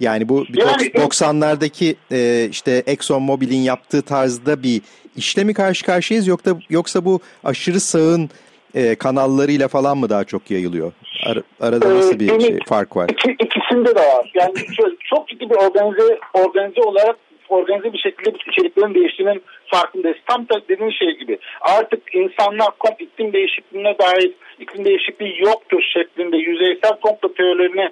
Yani 0.00 0.28
bu 0.28 0.44
yani, 0.54 0.82
90'lardaki 0.82 1.94
e, 2.12 2.48
işte 2.50 2.82
Exxon 2.86 3.22
Mobil'in 3.22 3.62
yaptığı 3.62 4.02
tarzda 4.02 4.62
bir 4.62 4.80
işlemi 5.16 5.54
karşı 5.54 5.86
karşıyayız 5.86 6.26
yoksa 6.26 6.56
yoksa 6.70 7.04
bu 7.04 7.20
aşırı 7.44 7.80
sağın 7.80 8.30
e, 8.74 8.94
kanallarıyla 8.94 9.68
falan 9.68 9.98
mı 9.98 10.10
daha 10.10 10.24
çok 10.24 10.50
yayılıyor? 10.50 10.92
Ar 11.26 11.38
arada 11.60 11.94
nasıl 11.94 12.20
bir 12.20 12.40
şey, 12.40 12.58
fark 12.66 12.96
var? 12.96 13.08
İki, 13.08 13.36
ikisinde 13.44 13.88
de 13.96 14.00
var. 14.00 14.32
Yani 14.34 14.54
çok, 14.76 14.88
çok 15.00 15.28
ciddi 15.28 15.50
bir 15.50 15.54
organize 15.54 16.18
organize 16.34 16.80
olarak 16.80 17.16
organize 17.48 17.92
bir 17.92 17.98
şekilde 17.98 18.30
içeriklerin 18.50 18.94
değiştiğinin 18.94 19.42
farkındayız. 19.74 20.18
Tam 20.26 20.48
da 20.48 20.68
dediğin 20.68 20.90
şey 20.90 21.18
gibi. 21.18 21.38
Artık 21.60 22.14
insanlar 22.14 22.68
kom 22.78 22.94
iklim 22.98 23.32
değişikliğine 23.32 23.98
dair 23.98 24.30
iklim 24.60 24.84
değişikliği 24.84 25.40
yoktur 25.40 25.82
şeklinde 25.94 26.36
yüzeysel 26.36 27.00
komplo 27.02 27.32
teorilerine 27.32 27.90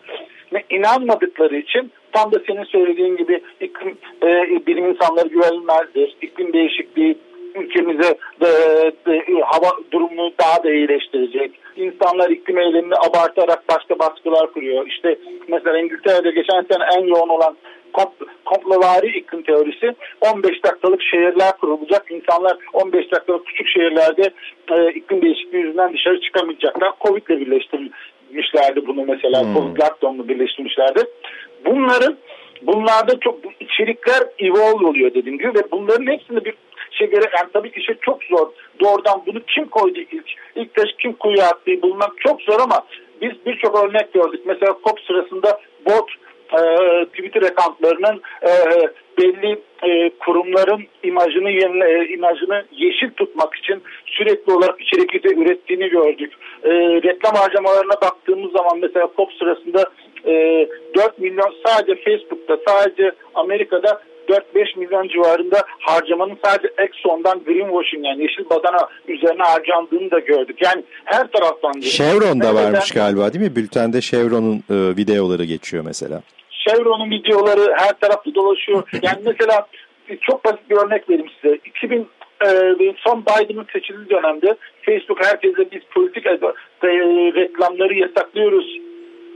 inanmadıkları 0.70 1.56
için 1.56 1.92
tam 2.12 2.32
da 2.32 2.38
senin 2.46 2.64
söylediğin 2.64 3.16
gibi 3.16 3.42
iklim, 3.60 3.98
e, 4.22 4.26
bilim 4.66 4.90
insanları 4.90 5.28
güvenilmezdir. 5.28 6.16
İklim 6.22 6.52
değişikliği 6.52 7.18
ülkemize 7.54 8.14
de, 8.40 8.46
de, 9.06 9.24
hava 9.44 9.70
durumunu 9.92 10.32
daha 10.40 10.64
da 10.64 10.70
iyileştirecek. 10.70 11.50
İnsanlar 11.76 12.30
iklim 12.30 12.58
eylemini 12.58 12.94
abartarak 12.94 13.68
başka 13.68 13.98
baskılar 13.98 14.52
kuruyor. 14.52 14.86
İşte 14.86 15.18
mesela 15.48 15.78
İngiltere'de 15.78 16.30
geçen 16.30 16.62
sene 16.62 16.84
en 16.96 17.06
yoğun 17.06 17.28
olan 17.28 17.56
komplovari 18.44 19.18
iklim 19.18 19.42
teorisi 19.42 19.94
15 20.20 20.64
dakikalık 20.64 21.02
şehirler 21.02 21.52
kurulacak. 21.60 22.10
İnsanlar 22.10 22.56
15 22.72 23.12
dakikalık 23.12 23.46
küçük 23.46 23.68
şehirlerde 23.68 24.30
e, 24.70 24.92
iklim 24.92 25.22
değişikliği 25.22 25.58
yüzünden 25.58 25.92
dışarı 25.92 26.20
çıkamayacaklar. 26.20 26.92
Covid 27.00 27.26
ile 27.28 27.40
birleştirmişlerdi 27.40 28.86
bunu 28.86 29.04
mesela. 29.04 29.42
Hmm. 29.42 29.54
Covid 29.54 29.82
lockdown'la 29.82 30.28
birleştirmişlerdi. 30.28 31.00
Bunların 31.66 32.16
bunlarda 32.62 33.20
çok 33.20 33.38
içerikler 33.60 34.22
evolve 34.38 34.86
oluyor 34.86 35.14
dediğim 35.14 35.38
gibi 35.38 35.48
ve 35.48 35.70
bunların 35.72 36.06
hepsinde 36.06 36.44
bir 36.44 36.54
şey 36.90 37.10
göre 37.10 37.24
yani 37.38 37.50
tabii 37.52 37.72
ki 37.72 37.84
şey 37.84 37.94
çok 38.00 38.24
zor. 38.24 38.48
Doğrudan 38.80 39.22
bunu 39.26 39.40
kim 39.54 39.68
koydu 39.68 39.98
ilk? 39.98 40.32
İlk 40.56 40.74
taş 40.74 40.88
kim 40.98 41.12
kuyu 41.12 41.42
attığı 41.42 41.82
bulmak 41.82 42.12
çok 42.18 42.42
zor 42.42 42.60
ama 42.60 42.86
biz 43.22 43.32
birçok 43.46 43.84
örnek 43.84 44.12
gördük. 44.12 44.40
Mesela 44.46 44.76
COP 44.84 45.00
sırasında 45.00 45.60
bot 45.86 46.10
Twitter 47.04 47.42
accountlarının 47.42 48.22
e, 48.42 48.52
belli 49.18 49.62
e, 49.82 50.10
kurumların 50.18 50.82
imajını 51.02 51.50
e, 51.50 52.08
imajını 52.14 52.64
yeşil 52.72 53.10
tutmak 53.10 53.54
için 53.54 53.82
sürekli 54.06 54.52
olarak 54.52 54.80
içerik 54.80 55.14
ürettiğini 55.14 55.88
gördük. 55.88 56.32
E, 56.64 56.70
reklam 57.02 57.34
harcamalarına 57.34 58.00
baktığımız 58.02 58.52
zaman 58.52 58.78
mesela 58.82 59.08
COP 59.16 59.32
sırasında 59.32 59.90
e, 60.26 60.32
4 60.94 61.18
milyon 61.18 61.54
sadece 61.66 61.94
Facebook'ta 62.04 62.58
sadece 62.66 63.12
Amerika'da 63.34 64.00
4-5 64.28 64.78
milyon 64.78 65.08
civarında 65.08 65.62
harcamanın 65.78 66.38
sadece 66.44 66.68
Exxon'dan 66.78 67.44
greenwashing 67.44 68.06
yani 68.06 68.22
yeşil 68.22 68.50
badana 68.50 68.88
üzerine 69.08 69.42
harcandığını 69.42 70.10
da 70.10 70.18
gördük. 70.18 70.56
Yani 70.62 70.84
her 71.04 71.26
taraftan. 71.30 71.80
Chevron'da 71.80 72.54
varmış 72.54 72.90
galiba 72.90 73.32
değil 73.32 73.44
mi? 73.44 73.56
Bültende 73.56 74.00
Chevron'un 74.00 74.56
e, 74.56 74.96
videoları 74.96 75.44
geçiyor 75.44 75.84
mesela. 75.86 76.22
Chevron'un 76.66 77.10
videoları 77.10 77.74
her 77.76 77.92
tarafta 78.00 78.34
dolaşıyor. 78.34 78.82
Yani 79.02 79.18
mesela 79.24 79.66
çok 80.20 80.44
basit 80.44 80.70
bir 80.70 80.76
örnek 80.76 81.10
vereyim 81.10 81.30
size. 81.40 81.54
2000 81.54 82.08
e, 82.46 82.94
son 82.96 83.22
Biden'ın 83.22 83.66
seçildiği 83.72 84.10
dönemde 84.10 84.56
Facebook 84.86 85.26
herkese 85.26 85.70
biz 85.70 85.82
politik 85.94 86.26
e, 86.26 86.38
reklamları 87.34 87.94
yasaklıyoruz, 87.94 88.78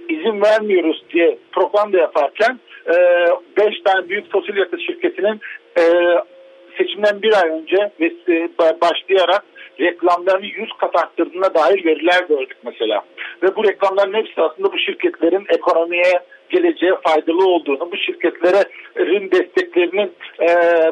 izin 0.09 0.42
vermiyoruz 0.42 1.04
diye 1.12 1.38
propaganda 1.52 1.99
yaparken 1.99 2.61
5 3.56 3.66
e, 3.66 3.83
tane 3.85 4.09
büyük 4.09 4.33
fosil 4.33 4.56
yakıt 4.56 4.80
şirketinin 4.80 5.40
seçimden 6.78 7.23
bir 7.23 7.42
ay 7.42 7.50
önce 7.50 7.90
başlayarak 8.80 9.45
reklamlarını 9.80 10.47
100 10.47 10.73
kat 10.80 10.97
arttırdığına 10.97 11.54
dair 11.54 11.85
veriler 11.85 12.25
gördük 12.28 12.56
mesela. 12.64 13.04
Ve 13.42 13.56
bu 13.56 13.64
reklamların 13.64 14.14
hepsi 14.14 14.40
aslında 14.40 14.73
bu 14.73 14.78
şirketlerin 14.78 15.47
ekonomiye 15.49 16.12
geleceğe 16.50 16.94
faydalı 17.02 17.48
olduğunu, 17.48 17.92
bu 17.92 17.96
şirketlerin 17.96 19.30
desteklerinin 19.30 20.12
e, 20.40 20.48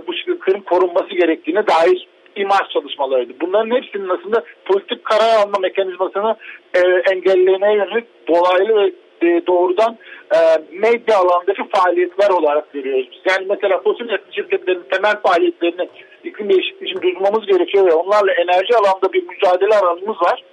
bu 0.07 0.15
şirketlerin 0.15 0.61
korunması 0.61 1.15
gerektiğine 1.15 1.67
dair 1.67 2.09
imaj 2.37 2.69
çalışmalarıydı. 2.73 3.33
Bunların 3.41 3.77
hepsinin 3.77 4.09
aslında 4.09 4.45
politik 4.65 5.05
karar 5.05 5.43
alma 5.43 5.59
mekanizmasını 5.61 6.37
e, 6.75 6.81
engellemeye 7.13 7.77
yönelik 7.77 8.29
dolaylı 8.29 8.77
ve 8.77 8.93
e, 9.23 9.47
doğrudan 9.47 9.99
e, 10.35 10.39
medya 10.73 11.19
alandaki 11.19 11.63
faaliyetler 11.75 12.31
olarak 12.31 12.73
görüyoruz. 12.73 13.21
Yani 13.31 13.47
mesela 13.49 13.81
fosil 13.81 14.09
yakıt 14.09 14.35
şirketlerinin 14.35 14.85
temel 14.91 15.17
faaliyetlerini 15.23 15.89
iklim 16.25 16.51
değişikliği 16.51 16.87
için 16.87 17.03
duyurmamız 17.03 17.47
gerekiyor 17.47 17.87
ve 17.87 17.93
onlarla 17.93 18.33
enerji 18.33 18.77
alanda 18.77 19.13
bir 19.13 19.23
mücadele 19.29 19.75
alanımız 19.75 20.23
var. 20.23 20.45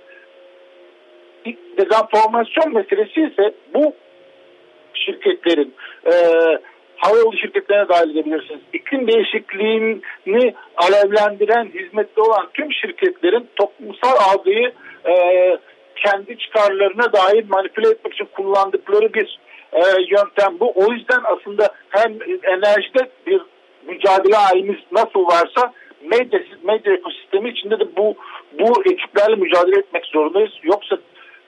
Dezenformasyon 1.78 2.74
meselesi 2.74 3.22
ise 3.22 3.54
bu 3.74 3.94
şirketlerin 5.06 5.74
e, 6.06 6.14
havayolu 6.98 7.38
şirketlerine 7.38 7.90
dahil 7.90 8.10
edebilirsiniz. 8.10 8.62
İklim 8.74 9.08
değişikliğini 9.08 10.54
alevlendiren, 10.78 11.66
hizmette 11.66 12.22
olan 12.22 12.50
tüm 12.54 12.74
şirketlerin 12.74 13.50
toplumsal 13.56 14.16
algıyı 14.30 14.72
e, 15.06 15.14
kendi 15.96 16.38
çıkarlarına 16.38 17.14
dair 17.14 17.46
manipüle 17.50 17.90
etmek 17.90 18.14
için 18.14 18.28
kullandıkları 18.36 19.14
bir 19.14 19.40
e, 19.74 19.82
yöntem 20.08 20.60
bu. 20.60 20.74
O 20.76 20.94
yüzden 20.94 21.20
aslında 21.24 21.68
hem 21.90 22.14
enerjide 22.44 23.10
bir 23.28 23.42
mücadele 23.88 24.36
halimiz 24.36 24.80
nasıl 24.92 25.26
varsa 25.26 25.74
medya, 26.02 26.40
medya 26.64 26.94
ekosistemi 26.94 27.50
içinde 27.50 27.80
de 27.80 27.96
bu 27.98 28.16
bu 28.60 28.84
ekiplerle 28.92 29.36
mücadele 29.36 29.80
etmek 29.80 30.06
zorundayız. 30.06 30.52
Yoksa 30.64 30.98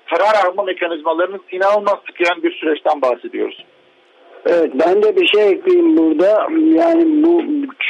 karar 0.10 0.46
alma 0.46 0.64
mekanizmalarının 0.64 1.42
inanılmaz 1.52 1.96
tıkayan 2.08 2.44
bir 2.44 2.52
süreçten 2.52 3.02
bahsediyoruz. 3.02 3.66
Evet 4.46 4.72
ben 4.74 5.04
de 5.04 5.16
bir 5.16 5.28
şey 5.28 5.50
ekleyeyim 5.50 5.98
burada. 5.98 6.48
Yani 6.82 7.24
bu 7.24 7.42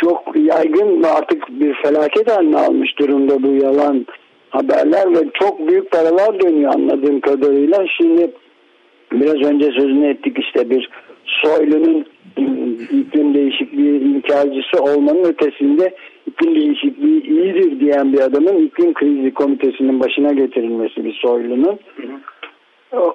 çok 0.01 0.35
yaygın 0.35 1.03
artık 1.03 1.49
bir 1.49 1.73
felaket 1.73 2.31
haline 2.31 2.57
almış 2.57 2.99
durumda 2.99 3.43
bu 3.43 3.65
yalan 3.65 4.05
haberler 4.49 5.11
ve 5.11 5.29
çok 5.33 5.67
büyük 5.67 5.91
paralar 5.91 6.41
dönüyor 6.41 6.73
anladığım 6.73 7.21
kadarıyla. 7.21 7.85
Şimdi 7.97 8.31
biraz 9.11 9.41
önce 9.51 9.65
sözünü 9.65 10.09
ettik 10.09 10.37
işte 10.39 10.69
bir 10.69 10.89
soylunun 11.25 12.05
iklim 12.91 13.33
değişikliği 13.33 13.99
inkarcısı 14.01 14.83
olmanın 14.83 15.23
ötesinde 15.23 15.95
iklim 16.27 16.55
değişikliği 16.55 17.23
iyidir 17.23 17.79
diyen 17.79 18.13
bir 18.13 18.19
adamın 18.19 18.65
iklim 18.65 18.93
krizi 18.93 19.33
komitesinin 19.33 19.99
başına 19.99 20.33
getirilmesi 20.33 21.05
bir 21.05 21.13
soylunun. 21.13 21.79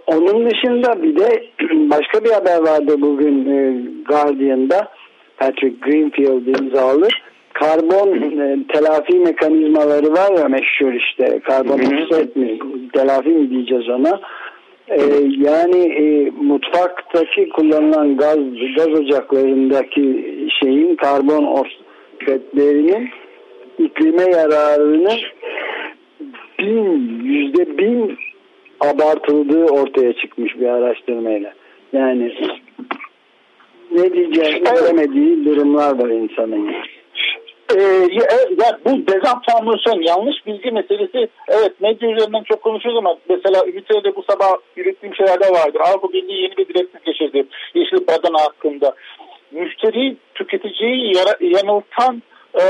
Onun 0.07 0.51
dışında 0.51 1.03
bir 1.03 1.17
de 1.17 1.47
başka 1.91 2.25
bir 2.25 2.31
haber 2.31 2.59
vardı 2.59 2.97
bugün 3.01 3.47
e, 3.47 3.83
Guardian'da. 4.09 4.89
Patrick 5.39 5.91
Greenfield 5.91 6.47
imzalı. 6.47 7.09
Karbon 7.53 8.09
e, 8.41 8.59
telafi 8.73 9.19
mekanizmaları 9.19 10.13
var 10.13 10.39
ya 10.39 10.49
meşhur 10.49 10.93
işte. 10.93 11.41
Karbon 11.41 11.79
offset 11.79 12.37
mi 12.37 12.59
telafi 12.93 13.29
mi 13.29 13.51
diyeceğiz 13.51 13.89
ona 13.89 14.21
ee, 14.91 15.03
yani 15.39 15.79
e, 15.79 16.31
mutfaktaki 16.31 17.49
kullanılan 17.49 18.17
gaz 18.17 18.39
gaz 18.77 18.89
ocaklarındaki 18.89 20.25
şeyin 20.61 20.97
karbon 20.97 21.45
offsetlerinin 21.45 23.09
iklime 23.79 24.23
yararını 24.23 25.17
bin 26.59 27.25
yüzde 27.25 27.79
bin 27.79 28.19
abartıldığı 28.81 29.65
ortaya 29.65 30.13
çıkmış 30.13 30.61
bir 30.61 30.67
araştırmayla. 30.67 31.53
Yani 31.93 32.35
ne 33.93 34.13
diyeceğini 34.13 34.61
bilemediği 34.61 35.45
durumlar 35.45 36.03
var 36.03 36.09
insanın. 36.09 36.75
Ee, 37.77 37.83
ya, 38.13 38.27
ya 38.59 38.79
bu 38.85 39.07
dezenformasyon 39.07 40.03
yanlış 40.03 40.47
bilgi 40.47 40.71
meselesi 40.71 41.29
evet 41.49 41.81
medya 41.81 42.11
üzerinden 42.11 42.43
çok 42.43 42.63
konuşuyoruz 42.63 42.99
ama 42.99 43.17
mesela 43.29 43.65
İngiltere'de 43.67 44.17
bu 44.17 44.23
sabah 44.31 44.53
yürüttüğüm 44.77 45.15
şeylerde 45.15 45.51
vardır. 45.51 45.81
Avrupa 45.81 46.13
Birliği 46.13 46.43
yeni 46.43 46.57
bir 46.57 46.69
direktif 46.69 47.05
geçirdi. 47.05 47.47
Yeşil 47.75 48.07
badana 48.07 48.43
hakkında. 48.43 48.95
Müşteri 49.51 50.17
tüketiciyi 50.35 51.13
yanıltan 51.41 52.23
e, 52.55 52.65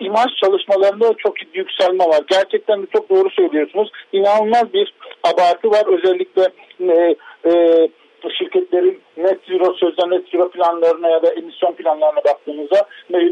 imaj 0.00 0.26
çalışmalarında 0.44 1.14
çok 1.18 1.34
yükselme 1.54 2.04
var. 2.04 2.20
Gerçekten 2.30 2.82
de 2.82 2.86
çok 2.92 3.10
doğru 3.10 3.30
söylüyorsunuz. 3.30 3.90
İnanılmaz 4.12 4.72
bir 4.74 4.94
abartı 5.24 5.70
var. 5.70 5.98
Özellikle 5.98 6.42
e, 6.80 7.16
e, 7.50 7.88
şirketlerin 8.30 9.00
net 9.16 9.38
zero 9.48 9.74
sözde 9.74 10.10
net 10.10 10.28
zero 10.28 10.50
planlarına 10.50 11.08
ya 11.10 11.22
da 11.22 11.32
emisyon 11.32 11.72
planlarına 11.72 12.24
baktığımızda 12.24 12.88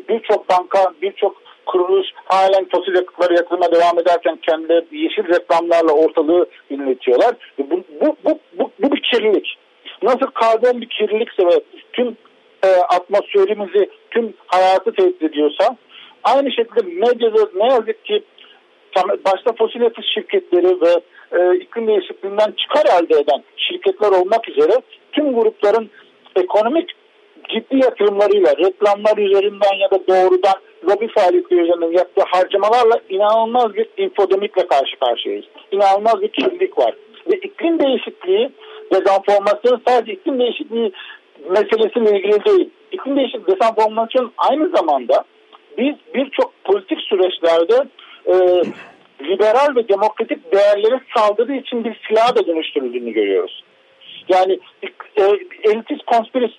birçok 0.09 0.48
banka, 0.48 0.92
birçok 1.02 1.42
kuruluş 1.66 2.07
halen 2.24 2.68
fosil 2.72 2.94
yakıtlara 2.94 3.35
yatırıma 3.35 3.72
devam 3.72 3.98
ederken 3.98 4.37
kendileri 4.37 4.87
yeşil 4.92 5.28
reklamlarla 5.28 5.92
ortalığı 5.92 6.46
inletiyorlar. 6.70 7.35
Bu, 7.59 7.85
bu, 8.00 8.16
bu, 8.24 8.38
bu, 8.59 8.70
bu 8.83 8.92
bir 8.92 9.02
kirlilik. 9.02 9.59
Nasıl 10.02 10.26
karbon 10.26 10.81
bir 10.81 10.88
kirlilikse 10.88 11.46
ve 11.46 11.62
tüm 11.92 12.16
e, 12.64 12.68
atmosferimizi, 12.68 13.90
tüm 14.11 14.35
hayatı 14.46 14.92
tehdit 14.92 15.22
ediyorsa 15.22 15.76
aynı 16.24 16.50
şekilde 16.50 16.83
medyada 16.83 17.48
ne 17.55 17.66
yazık 17.66 18.05
ki 18.05 18.22
başta 19.24 19.52
fosil 19.59 19.81
yakıt 19.81 20.05
şirketleri 20.14 20.81
ve 20.81 21.00
e, 21.33 21.57
iklim 21.57 21.87
değişikliğinden 21.87 22.52
çıkar 22.57 22.85
elde 22.87 23.14
eden 23.20 23.42
şirketler 23.57 24.09
olmak 24.09 24.48
üzere 24.48 24.72
tüm 25.12 25.35
grupların 25.35 25.90
ekonomik 26.37 26.90
ciddi 27.48 27.76
yatırımlarıyla 27.76 28.57
reklamlar 28.57 29.18
üzerinden 29.18 29.74
ya 29.81 29.90
da 29.90 30.07
doğrudan 30.09 30.55
lobi 30.90 31.09
faaliyetleri 31.09 31.61
üzerinden 31.61 31.98
yaptığı 31.98 32.24
harcamalarla 32.26 33.00
inanılmaz 33.09 33.74
bir 33.74 33.88
infodemikle 33.96 34.66
karşı 34.66 34.98
karşıyayız. 34.98 35.44
İnanılmaz 35.72 36.20
bir 36.22 36.28
kirlilik 36.28 36.78
var. 36.78 36.94
Ve 37.31 37.37
iklim 37.37 37.81
değişikliği 37.81 38.50
dezenformasyon 38.92 39.83
sadece 39.88 40.12
iklim 40.12 40.38
değişikliği 40.38 40.92
meselesiyle 41.50 42.18
ilgili 42.18 42.44
değil. 42.44 42.70
İklim 42.92 43.16
değişikliği 43.16 43.57
dezenformasyon 43.57 44.33
aynı 44.38 44.68
zamanda 44.68 45.24
biz 45.78 45.94
birçok 46.14 46.64
politik 46.64 47.00
süreçlerde 47.00 47.88
e, 48.26 48.62
liberal 49.24 49.76
ve 49.76 49.88
demokratik 49.88 50.52
değerlere 50.52 51.00
saldırı 51.16 51.56
için 51.56 51.85
bir 51.85 52.00
silah 52.08 52.37
da 52.37 52.46
dönüştürüldüğünü 52.46 53.11
görüyoruz. 53.11 53.64
Yani 54.28 54.58
e, 55.16 55.22
elitist 55.64 56.02
konspirasi, 56.06 56.54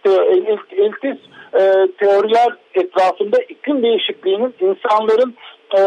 elitist 0.71 1.21
e, 1.53 1.61
teoriler 1.99 2.53
etrafında 2.73 3.37
iklim 3.49 3.83
değişikliğinin 3.83 4.53
insanların 4.59 5.35
e, 5.77 5.81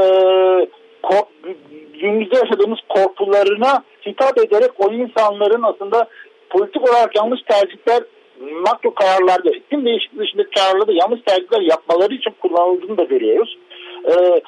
günümüzde 2.01 2.37
yaşadığımız 2.37 2.79
korkularına 2.89 3.85
hitap 4.07 4.39
ederek 4.39 4.71
o 4.79 4.93
insanların 4.93 5.63
aslında 5.63 6.09
politik 6.51 6.91
olarak 6.91 7.17
yanlış 7.17 7.43
tercihler 7.43 8.03
makro 8.41 8.95
kararlarda, 8.95 9.51
iklim 9.51 9.85
değişikliği 9.85 10.19
dışındaki 10.19 10.51
kararlarda 10.51 10.93
yanlış 10.93 11.21
tercihler 11.27 11.61
yapmaları 11.61 12.15
için 12.15 12.35
kullanıldığını 12.41 12.97
da 12.99 13.05
görüyoruz. 13.05 13.59
Ee, 14.05 14.41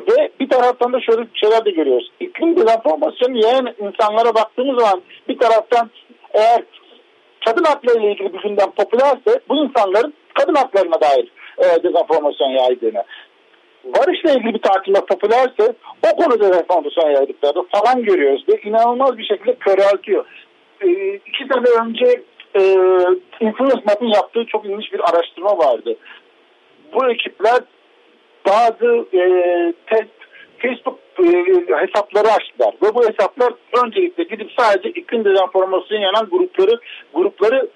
ve 0.00 0.30
bir 0.40 0.48
taraftan 0.48 0.92
da 0.92 1.00
şöyle 1.00 1.26
şeyler 1.34 1.64
de 1.64 1.70
görüyoruz. 1.70 2.10
İklim 2.20 2.56
dezenformasyonu 2.56 3.38
yayan 3.38 3.74
insanlara 3.78 4.34
baktığımız 4.34 4.80
zaman 4.80 5.02
bir 5.28 5.38
taraftan 5.38 5.90
eğer 6.32 6.62
kadın 7.44 7.64
hakları 7.64 7.98
ile 7.98 8.12
ilgili 8.12 8.32
bir 8.32 8.42
gündem 8.42 8.70
popülerse 8.70 9.40
bu 9.48 9.56
insanların 9.56 10.14
kadın 10.34 10.54
haklarına 10.54 11.00
dair 11.00 11.32
e, 11.58 11.82
dezenformasyon 11.82 12.48
yaydığını. 12.48 13.04
Barışla 13.84 14.30
ilgili 14.30 14.54
bir 14.54 14.62
tartışma 14.62 15.04
popülerse 15.06 15.74
o 16.12 16.16
konuda 16.16 16.40
dezenformasyon 16.40 17.10
yaydıklarını 17.10 17.64
falan 17.74 18.02
görüyoruz 18.02 18.44
ve 18.48 18.60
inanılmaz 18.60 19.18
bir 19.18 19.24
şekilde 19.24 19.54
köreltiyor. 19.54 20.24
E, 20.80 20.88
iki 21.14 21.44
sene 21.52 21.86
önce 21.86 22.22
e, 22.54 22.62
Influence 23.40 23.82
Map'in 23.86 24.14
yaptığı 24.14 24.46
çok 24.46 24.64
ilginç 24.64 24.92
bir 24.92 25.00
araştırma 25.00 25.58
vardı. 25.58 25.96
Bu 26.92 27.10
ekipler 27.10 27.58
bazı 28.48 29.06
e, 29.16 29.22
test 29.86 30.18
Facebook 30.58 30.98
e, 31.18 31.26
hesapları 31.86 32.28
açtılar 32.28 32.74
ve 32.82 32.94
bu 32.94 33.00
hesaplar 33.08 33.52
öncelikle 33.84 34.24
gidip 34.24 34.50
sadece 34.58 34.88
iklim 34.88 35.24
dezenformasyonu 35.24 36.02
yanan 36.02 36.28
grupları 36.30 36.80
grupları 37.14 37.68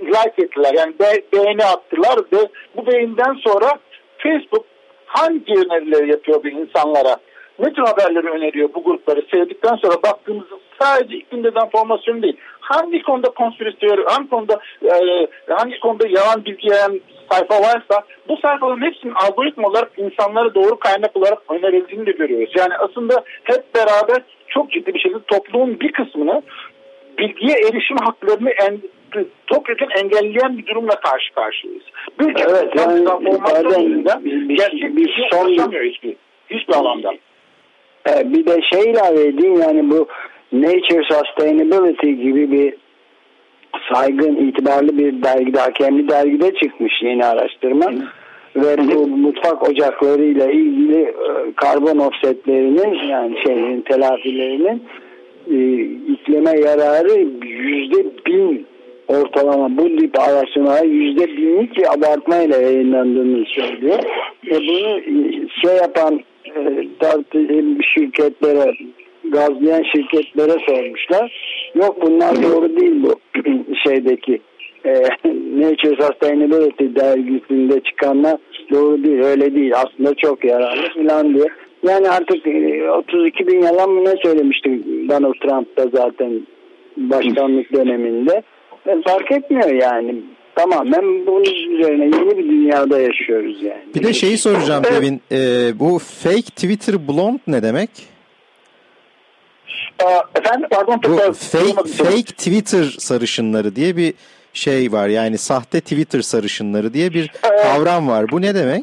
like 0.00 0.42
ettiler. 0.42 0.74
Yani 0.74 0.94
be, 1.00 1.22
beğeni 1.32 1.64
attılar 1.64 2.18
ve 2.32 2.48
bu 2.76 2.86
beğeninden 2.86 3.34
sonra 3.34 3.78
Facebook 4.18 4.64
hangi 5.06 5.54
önerileri 5.54 6.10
yapıyor 6.10 6.44
bu 6.44 6.48
insanlara? 6.48 7.16
Ne 7.58 7.72
tür 7.72 7.82
haberleri 7.82 8.28
öneriyor 8.28 8.68
bu 8.74 8.84
grupları 8.84 9.22
sevdikten 9.30 9.76
sonra 9.76 10.02
baktığımızda 10.02 10.56
sadece 10.80 11.16
iklim 11.16 11.44
dezenformasyonu 11.44 12.22
değil. 12.22 12.36
Hangi 12.60 13.02
konuda 13.02 13.30
konspirasyon 13.30 14.04
hangi 14.06 14.30
konuda 14.30 14.60
e, 14.84 15.26
hangi 15.48 15.80
konuda 15.80 16.08
yalan 16.08 16.44
bilgi 16.44 16.68
yayan 16.70 17.00
sayfa 17.30 17.60
varsa 17.60 18.02
bu 18.28 18.36
sayfaların 18.36 18.86
hepsinin 18.86 19.14
algoritma 19.14 19.68
olarak 19.68 19.92
insanlara 19.96 20.54
doğru 20.54 20.78
kaynak 20.78 21.16
olarak 21.16 21.38
önerildiğini 21.48 22.06
de 22.06 22.12
görüyoruz. 22.12 22.52
Yani 22.58 22.74
aslında 22.78 23.24
hep 23.44 23.74
beraber 23.74 24.22
çok 24.48 24.70
ciddi 24.70 24.94
bir 24.94 25.00
şekilde 25.00 25.22
toplumun 25.26 25.80
bir 25.80 25.92
kısmını 25.92 26.42
bilgiye 27.18 27.56
erişim 27.58 27.96
haklarını 27.96 28.50
en, 28.50 28.78
topyekun 29.46 29.88
engelleyen 30.02 30.58
bir 30.58 30.66
durumla 30.66 31.00
karşı 31.00 31.34
karşıyayız. 31.34 31.82
Bir 32.20 32.34
evet, 32.48 32.76
yani, 32.78 33.04
yani, 33.04 34.24
bir, 34.24 34.48
bir, 34.48 34.56
gerçek 34.56 34.96
bir, 34.96 34.96
bir 34.96 35.28
son 35.32 35.48
hiçbir, 35.48 36.16
hiçbir 36.50 36.74
alanda. 36.74 37.12
E, 38.08 38.32
bir 38.32 38.46
de 38.46 38.60
şey 38.72 38.90
ilave 38.90 39.20
edeyim 39.20 39.60
yani 39.60 39.90
bu 39.90 40.08
Nature 40.52 41.02
Sustainability 41.02 42.10
gibi 42.10 42.52
bir 42.52 42.74
saygın, 43.92 44.36
itibarlı 44.36 44.98
bir 44.98 45.22
dergide, 45.22 45.58
hakemli 45.58 46.08
dergide 46.08 46.54
çıkmış 46.54 46.92
yeni 47.02 47.24
araştırma. 47.24 47.86
Hı. 47.86 47.96
Ve 48.56 48.78
bu 48.78 49.06
mutfak 49.06 49.68
ocakları 49.68 50.22
ile 50.22 50.52
ilgili 50.52 51.02
e, 51.02 51.52
karbon 51.56 51.98
offsetlerinin 51.98 53.08
yani 53.08 53.36
şeyin 53.46 53.80
telafilerinin 53.80 54.82
e, 55.50 55.56
iklime 56.12 56.50
yararı 56.50 57.18
yüzde 57.46 58.04
bin 58.26 58.66
ortalama 59.08 59.76
bu 59.76 59.96
tip 59.96 60.20
araştırmalar 60.20 60.84
yüzde 60.84 61.26
binlik 61.26 61.76
bir 61.76 61.94
abartmayla 61.94 62.56
yayınlandığını 62.56 63.44
söylüyor. 63.46 63.98
Ve 64.46 64.58
bunu 64.58 64.98
e, 64.98 65.48
şey 65.62 65.76
yapan 65.76 66.20
e, 66.56 66.86
şirketlere 67.94 68.74
gazlayan 69.24 69.82
şirketlere 69.82 70.56
sormuşlar. 70.68 71.32
Yok 71.74 71.96
bunlar 72.02 72.42
doğru 72.42 72.76
değil 72.76 73.02
bu 73.02 73.14
şeydeki 73.90 74.40
e, 74.84 74.92
Nature 75.60 75.96
Sustainability 76.06 76.84
dergisinde 77.00 77.80
çıkanlar 77.80 78.36
doğru 78.70 79.04
değil 79.04 79.22
öyle 79.22 79.54
değil 79.54 79.72
aslında 79.76 80.14
çok 80.14 80.44
yararlı 80.44 80.88
falan 80.94 81.34
diye. 81.34 81.46
Yani 81.82 82.08
artık 82.08 82.36
32 82.98 83.42
e, 83.42 83.46
bin 83.46 83.62
yalan 83.62 83.90
mı 83.90 84.04
ne 84.04 84.14
söylemişti 84.22 84.80
Donald 85.08 85.34
Trump 85.42 85.76
da 85.76 85.98
zaten 85.98 86.46
başkanlık 86.96 87.72
döneminde. 87.72 88.42
E, 88.86 89.02
fark 89.06 89.32
etmiyor 89.32 89.74
yani. 89.74 90.14
Tamamen 90.56 91.26
bunun 91.26 91.74
üzerine 91.78 92.04
yeni 92.04 92.38
bir 92.38 92.48
dünyada 92.48 92.98
yaşıyoruz 92.98 93.62
yani. 93.62 93.82
Bir 93.94 94.02
de 94.02 94.12
şeyi 94.12 94.38
soracağım 94.38 94.84
Devin. 94.84 95.20
E, 95.32 95.38
bu 95.78 95.98
fake 95.98 96.42
Twitter 96.42 97.08
blonde 97.08 97.40
ne 97.46 97.62
demek? 97.62 97.90
Efendim 100.34 100.68
pardon. 100.70 101.00
Bu 101.02 101.32
fake, 101.32 102.04
fake 102.04 102.22
Twitter 102.22 102.84
sarışınları 102.84 103.76
diye 103.76 103.96
bir 103.96 104.14
şey 104.52 104.92
var. 104.92 105.08
Yani 105.08 105.38
sahte 105.38 105.80
Twitter 105.80 106.20
sarışınları 106.20 106.94
diye 106.94 107.14
bir 107.14 107.28
kavram 107.42 108.08
var. 108.08 108.26
Bu 108.32 108.42
ne 108.42 108.54
demek? 108.54 108.82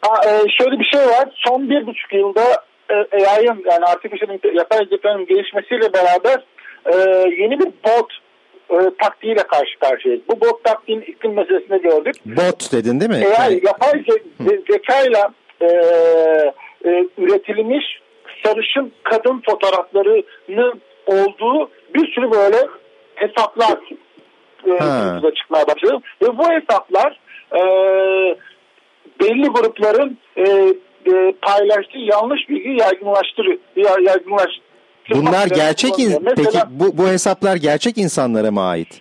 Ha, 0.00 0.20
e, 0.26 0.30
şöyle 0.58 0.78
bir 0.78 0.84
şey 0.84 1.00
var. 1.00 1.28
Son 1.34 1.70
bir 1.70 1.86
buçuk 1.86 2.12
yılda 2.12 2.64
e, 2.90 3.26
AI'ın 3.26 3.64
yani 3.70 3.84
artificial 3.84 4.54
yapay 4.54 4.86
zekanın 4.90 5.26
gelişmesiyle 5.26 5.92
beraber 5.92 6.44
e, 6.86 6.96
yeni 7.42 7.58
bir 7.58 7.66
bot 7.66 8.12
e, 8.70 8.76
taktiğiyle 9.02 9.42
karşı 9.42 9.78
karşıyayız. 9.80 10.22
Bu 10.28 10.40
bot 10.40 10.64
taktiğin 10.64 11.00
iklim 11.00 11.34
meselesinde 11.34 11.78
gördük. 11.78 12.14
Bot 12.26 12.72
dedin 12.72 13.00
değil 13.00 13.10
mi? 13.10 13.22
Eğer 13.26 13.50
yani, 13.50 13.60
yapay 13.66 14.04
ze 14.40 14.62
zekayla 14.72 15.28
e, 15.60 15.66
e, 16.84 17.08
üretilmiş 17.18 17.84
sarışın 18.44 18.92
kadın 19.02 19.42
fotoğraflarının 19.50 20.80
olduğu 21.06 21.70
bir 21.94 22.12
sürü 22.12 22.30
böyle 22.30 22.56
hesaplar 23.14 23.78
e, 24.66 25.34
çıkmaya 25.34 25.66
başladı. 25.66 25.98
Ve 26.22 26.38
bu 26.38 26.44
hesaplar 26.50 27.20
e, 27.52 27.60
belli 29.20 29.48
grupların 29.48 30.18
e, 30.36 30.42
e, 31.12 31.32
paylaştığı 31.42 31.98
yanlış 31.98 32.48
bilgi 32.48 32.82
yaygınlaştırıyor. 32.82 33.58
Yaygınlaştırıyor. 33.76 34.62
Bunlar 35.10 35.46
gerçek 35.46 35.98
in- 35.98 36.22
Mesela, 36.22 36.34
peki 36.36 36.58
bu, 36.70 36.98
bu 36.98 37.08
hesaplar 37.08 37.56
gerçek 37.56 37.98
insanlara 37.98 38.50
mı 38.50 38.62
ait? 38.68 39.00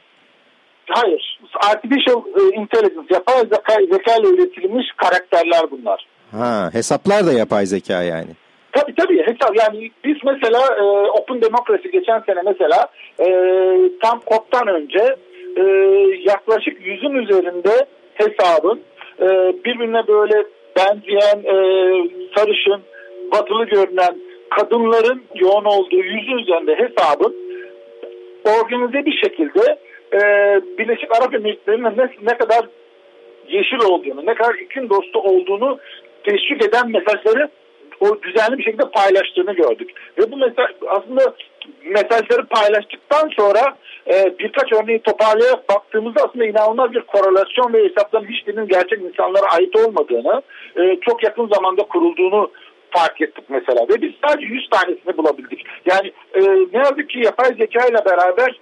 Hayır. 0.89 1.39
Artificial 1.71 2.17
e, 2.28 2.56
intelligence, 2.56 3.13
yapay 3.13 3.39
zeka, 3.39 3.74
zeka 3.91 4.15
ile 4.15 4.28
üretilmiş 4.28 4.86
karakterler 4.98 5.71
bunlar. 5.71 6.08
Ha, 6.32 6.69
hesaplar 6.74 7.26
da 7.28 7.34
yapay 7.34 7.65
zeka 7.65 8.04
yani. 8.04 8.30
Tabii 8.75 8.95
tabii. 8.95 9.21
Hesap 9.21 9.57
yani 9.59 9.91
biz 10.03 10.17
mesela 10.25 10.59
e, 10.79 10.83
Open 11.09 11.41
Democracy 11.41 11.88
geçen 11.88 12.19
sene 12.19 12.41
mesela 12.45 12.88
e, 13.19 13.27
tam 14.01 14.19
COP'tan 14.27 14.67
önce 14.67 15.15
e, 15.57 15.63
yaklaşık 16.19 16.85
yüzün 16.85 17.13
üzerinde 17.13 17.85
hesabın 18.13 18.81
e, 19.21 19.25
birbirine 19.65 20.07
böyle 20.07 20.45
benzeyen 20.77 21.39
e, 21.43 21.55
sarışın 22.35 22.81
batılı 23.31 23.65
görünen 23.65 24.15
kadınların 24.49 25.23
yoğun 25.35 25.65
olduğu 25.65 25.95
yüzün 26.03 26.38
üzerinde 26.38 26.75
hesabın 26.75 27.35
organize 28.45 29.05
bir 29.05 29.17
şekilde 29.23 29.77
e, 30.13 30.19
Birleşik 30.77 31.17
Arap 31.17 31.35
Emirlikleri'nin 31.35 31.83
ne, 31.83 32.09
ne 32.21 32.38
kadar 32.38 32.65
yeşil 33.47 33.77
olduğunu, 33.89 34.25
ne 34.25 34.33
kadar 34.33 34.55
iklim 34.55 34.89
dostu 34.89 35.19
olduğunu 35.19 35.79
teşvik 36.23 36.65
eden 36.65 36.91
mesajları 36.91 37.49
o 37.99 38.21
düzenli 38.21 38.58
bir 38.58 38.63
şekilde 38.63 38.89
paylaştığını 38.89 39.53
gördük. 39.53 39.91
Ve 40.17 40.31
bu 40.31 40.38
mesaj 40.38 40.65
aslında 40.88 41.36
mesajları 41.84 42.45
paylaştıktan 42.45 43.29
sonra 43.38 43.77
e, 44.13 44.39
birkaç 44.39 44.73
örneği 44.73 44.99
toparlayarak 44.99 45.69
baktığımızda 45.69 46.23
aslında 46.23 46.45
inanılmaz 46.45 46.93
bir 46.93 47.01
korelasyon 47.01 47.73
ve 47.73 47.84
hesapların 47.84 48.27
hiçbirinin 48.27 48.67
gerçek 48.67 49.01
insanlara 49.01 49.45
ait 49.45 49.75
olmadığını, 49.75 50.41
e, 50.77 50.99
çok 51.01 51.23
yakın 51.23 51.47
zamanda 51.53 51.84
kurulduğunu 51.84 52.51
fark 52.91 53.21
ettik 53.21 53.43
mesela. 53.49 53.81
Ve 53.89 54.01
biz 54.01 54.12
sadece 54.27 54.47
100 54.47 54.69
tanesini 54.69 55.17
bulabildik. 55.17 55.65
Yani 55.86 56.12
e, 56.34 56.41
ne 56.73 56.77
yazık 56.77 57.10
ki 57.10 57.19
yapay 57.19 57.47
zeka 57.47 57.88
ile 57.88 58.05
beraber 58.05 58.60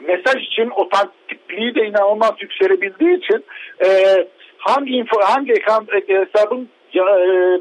mesaj 0.00 0.42
için 0.42 0.70
otantikliği 0.70 1.74
de 1.74 1.86
inanılmaz 1.86 2.32
yükselebildiği 2.40 3.16
için 3.18 3.44
e, 3.84 3.88
hangi 4.58 4.92
info, 4.92 5.20
hangi 5.20 5.54
hesabın 6.06 6.60
e, 6.62 6.66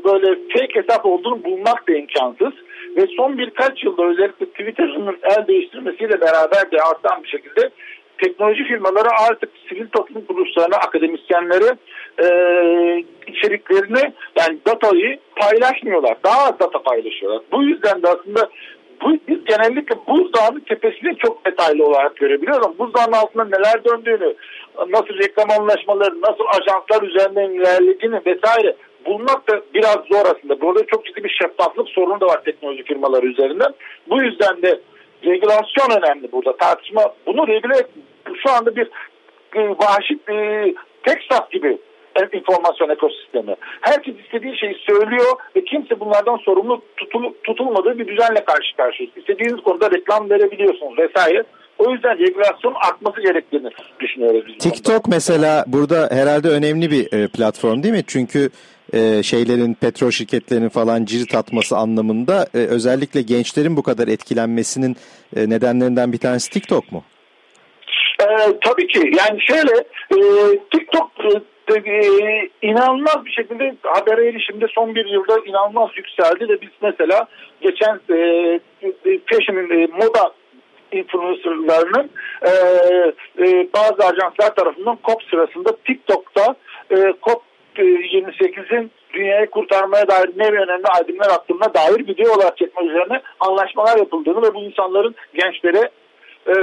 böyle 0.06 0.36
fake 0.54 0.82
hesap 0.82 1.06
olduğunu 1.06 1.44
bulmak 1.44 1.90
da 1.90 1.94
imkansız. 1.94 2.54
Ve 2.98 3.08
son 3.18 3.38
birkaç 3.38 3.84
yılda 3.84 4.06
özellikle 4.06 4.46
Twitter'ın 4.46 5.18
el 5.24 5.48
değiştirmesiyle 5.48 6.22
beraber 6.22 6.72
de 6.72 6.82
artan 6.82 7.24
bir 7.24 7.30
şekilde 7.30 7.70
teknoloji 8.24 8.64
firmaları 8.64 9.10
artık 9.30 9.50
sivil 9.70 9.88
toplum 9.88 10.26
kuruluşlarına, 10.26 10.76
akademisyenleri 10.76 11.78
e, 12.24 12.28
içeriklerini 13.28 14.14
yani 14.40 14.58
datayı 14.68 15.20
paylaşmıyorlar. 15.36 16.18
Daha 16.24 16.44
az 16.44 16.60
data 16.60 16.84
paylaşıyorlar. 16.84 17.42
Bu 17.52 17.64
yüzden 17.64 18.04
de 18.04 18.08
aslında 18.08 18.50
bu, 19.02 19.18
biz 19.28 19.46
genellikle 19.46 19.96
buzdağının 20.08 20.60
tepesini 20.60 21.18
çok 21.18 21.46
detaylı 21.46 21.86
olarak 21.86 22.16
görebiliyoruz 22.16 22.66
ama 22.66 22.78
buzdağının 22.78 23.18
altında 23.18 23.46
neler 23.46 23.84
döndüğünü, 23.86 24.36
nasıl 24.90 25.18
reklam 25.18 25.52
anlaşmaları, 25.60 26.22
nasıl 26.22 26.44
ajanslar 26.60 27.08
üzerinden 27.08 27.50
ilerlediğini 27.50 28.22
vesaire 28.26 28.76
bulmak 29.06 29.50
da 29.50 29.62
biraz 29.74 29.98
zor 30.12 30.26
aslında. 30.26 30.62
Burada 30.62 30.86
çok 30.88 31.06
ciddi 31.06 31.24
bir 31.24 31.38
şeffaflık 31.42 31.90
sorunu 31.90 32.22
da 32.22 32.26
var 32.26 32.44
teknoloji 32.44 32.84
firmaları 32.84 33.26
üzerinden. 33.26 33.74
Bu 34.10 34.22
yüzden 34.22 34.62
de 34.62 34.80
regülasyon 35.26 36.02
önemli 36.02 36.32
burada. 36.32 36.58
Tartışma 36.58 37.14
bunu 37.26 37.48
regüle 37.48 37.88
şu 38.44 38.52
anda 38.52 38.76
bir 38.76 38.90
e, 39.56 39.70
vahşi 39.70 40.20
e, 40.30 40.66
Texas 41.04 41.50
gibi 41.52 41.78
informasyon 42.34 42.90
ekosistemi. 42.90 43.56
Herkes 43.82 44.16
istediği 44.26 44.58
şeyi 44.58 44.76
söylüyor 44.90 45.32
ve 45.56 45.64
kimse 45.64 46.00
bunlardan 46.00 46.38
sorumlu 46.38 46.82
tutul, 46.98 47.34
tutulmadığı 47.44 48.00
bir 48.00 48.08
düzenle 48.08 48.46
karşı 48.46 48.76
karşıyayız. 48.78 49.18
İstediğiniz 49.18 49.64
konuda 49.64 49.92
reklam 49.92 50.30
verebiliyorsunuz 50.30 51.00
vesaire. 51.00 51.44
O 51.78 51.92
yüzden 51.92 52.20
regülasyon 52.20 52.74
artması 52.74 53.22
gerektiğini 53.22 53.70
düşünüyoruz. 54.00 54.44
Biz 54.48 54.58
TikTok 54.58 55.04
konuda. 55.04 55.16
mesela 55.16 55.64
burada 55.68 56.10
herhalde 56.12 56.50
önemli 56.50 56.92
bir 56.92 57.14
e, 57.14 57.28
platform 57.28 57.84
değil 57.84 57.94
mi? 57.94 58.04
Çünkü 58.08 58.50
e, 58.94 59.24
şeylerin 59.24 59.74
petrol 59.74 60.12
şirketlerinin 60.12 60.70
falan 60.70 61.06
cirit 61.06 61.36
atması 61.36 61.78
anlamında 61.78 62.48
e, 62.54 62.58
özellikle 62.58 63.22
gençlerin 63.22 63.78
bu 63.78 63.84
kadar 63.84 64.08
etkilenmesinin 64.08 64.96
e, 65.36 65.50
nedenlerinden 65.50 66.14
bir 66.14 66.18
tanesi 66.18 66.50
TikTok 66.50 66.92
mu? 66.92 67.04
Ee, 68.22 68.60
tabii 68.66 68.88
ki 68.88 69.12
yani 69.18 69.42
şöyle 69.42 69.76
e, 70.12 70.20
TikTok 70.72 71.12
e, 71.20 71.74
e, 71.76 72.50
inanılmaz 72.62 73.26
bir 73.26 73.32
şekilde 73.32 73.76
haber 73.84 74.18
erişimde 74.18 74.66
son 74.76 74.96
bir 74.96 75.06
yılda 75.06 75.40
inanılmaz 75.46 75.90
yükseldi 75.96 76.50
ve 76.50 76.62
biz 76.62 76.70
mesela 76.82 77.28
geçen 77.62 78.00
e, 78.10 78.16
e 78.82 79.20
fashion 79.30 79.58
e, 79.58 79.88
moda 79.88 80.34
influencerlarının 80.92 82.10
e, 82.42 82.52
e, 83.40 83.68
bazı 83.74 84.08
ajanslar 84.08 84.56
tarafından 84.56 84.98
COP 85.04 85.24
sırasında 85.24 85.78
TikTok'ta 85.86 86.56
e, 86.92 86.96
COP 87.24 87.44
28'in 87.84 88.92
dünyayı 89.14 89.50
kurtarmaya 89.50 90.08
dair 90.08 90.30
ne 90.36 90.48
önemli 90.48 90.88
adımlar 91.02 91.30
attığına 91.30 91.74
dair 91.74 92.08
video 92.08 92.36
olarak 92.36 92.58
çekmek 92.58 92.86
üzerine 92.86 93.22
anlaşmalar 93.40 93.98
yapıldığını 93.98 94.42
ve 94.42 94.54
bu 94.54 94.64
insanların 94.64 95.16
gençlere 95.34 95.90
e, 96.48 96.54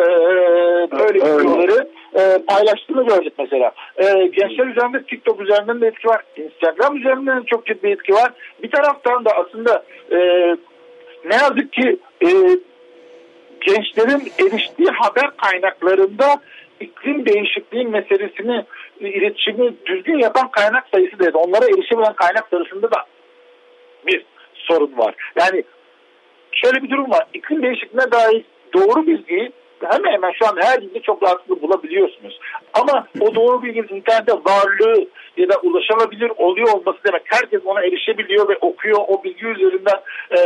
böyle 0.98 1.18
videoları 1.18 1.88
e, 2.14 2.38
paylaştığını 2.48 3.06
gördük 3.06 3.32
mesela. 3.38 3.72
E, 3.96 4.04
gençler 4.26 4.66
üzerinde 4.66 5.02
TikTok 5.02 5.40
üzerinden 5.40 5.80
de 5.80 5.86
etki 5.86 6.08
var. 6.08 6.22
Instagram 6.36 6.96
üzerinden 6.96 7.42
de 7.42 7.46
çok 7.46 7.66
ciddi 7.66 7.86
etki 7.86 8.12
var. 8.12 8.32
Bir 8.62 8.70
taraftan 8.70 9.24
da 9.24 9.30
aslında 9.30 9.84
e, 10.12 10.18
ne 11.24 11.34
yazık 11.34 11.72
ki 11.72 11.98
e, 12.22 12.28
gençlerin 13.60 14.32
eriştiği 14.40 14.88
haber 14.88 15.36
kaynaklarında 15.36 16.26
iklim 16.80 17.26
değişikliği 17.26 17.86
meselesini 17.86 18.64
iletişimi 19.06 19.74
düzgün 19.86 20.18
yapan 20.18 20.50
kaynak 20.50 20.86
sayısı 20.94 21.18
dedi. 21.18 21.36
Onlara 21.36 21.64
erişebilen 21.64 22.12
kaynak 22.12 22.48
sayısında 22.50 22.90
da 22.90 23.04
bir 24.06 24.24
sorun 24.54 24.98
var. 24.98 25.14
Yani 25.40 25.64
şöyle 26.52 26.82
bir 26.82 26.90
durum 26.90 27.10
var. 27.10 27.26
İklim 27.34 27.62
değişikliğine 27.62 28.12
dair 28.12 28.44
doğru 28.74 29.06
bilgiyi 29.06 29.52
hemen 29.86 30.12
hemen 30.12 30.32
şu 30.32 30.46
an 30.46 30.56
her 30.60 30.82
yerde 30.82 31.00
çok 31.00 31.22
rahatlıkla 31.22 31.62
bulabiliyorsunuz. 31.62 32.40
Ama 32.74 33.06
o 33.20 33.34
doğru 33.34 33.62
bilginin 33.62 33.96
internette 33.96 34.32
varlığı 34.32 35.08
ya 35.36 35.48
da 35.48 35.54
ulaşılabilir 35.62 36.32
oluyor 36.36 36.68
olması 36.68 36.98
demek. 37.06 37.22
Herkes 37.24 37.60
ona 37.64 37.80
erişebiliyor 37.80 38.48
ve 38.48 38.56
okuyor. 38.60 38.98
O 39.08 39.24
bilgi 39.24 39.46
üzerinden 39.46 40.00
e, 40.30 40.40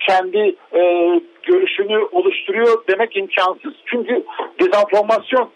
kendi 0.00 0.54
e, 0.74 0.80
görüşünü 1.42 1.98
oluşturuyor 2.12 2.84
demek 2.88 3.16
imkansız. 3.16 3.74
Çünkü 3.86 4.24
dezenformasyon 4.60 5.50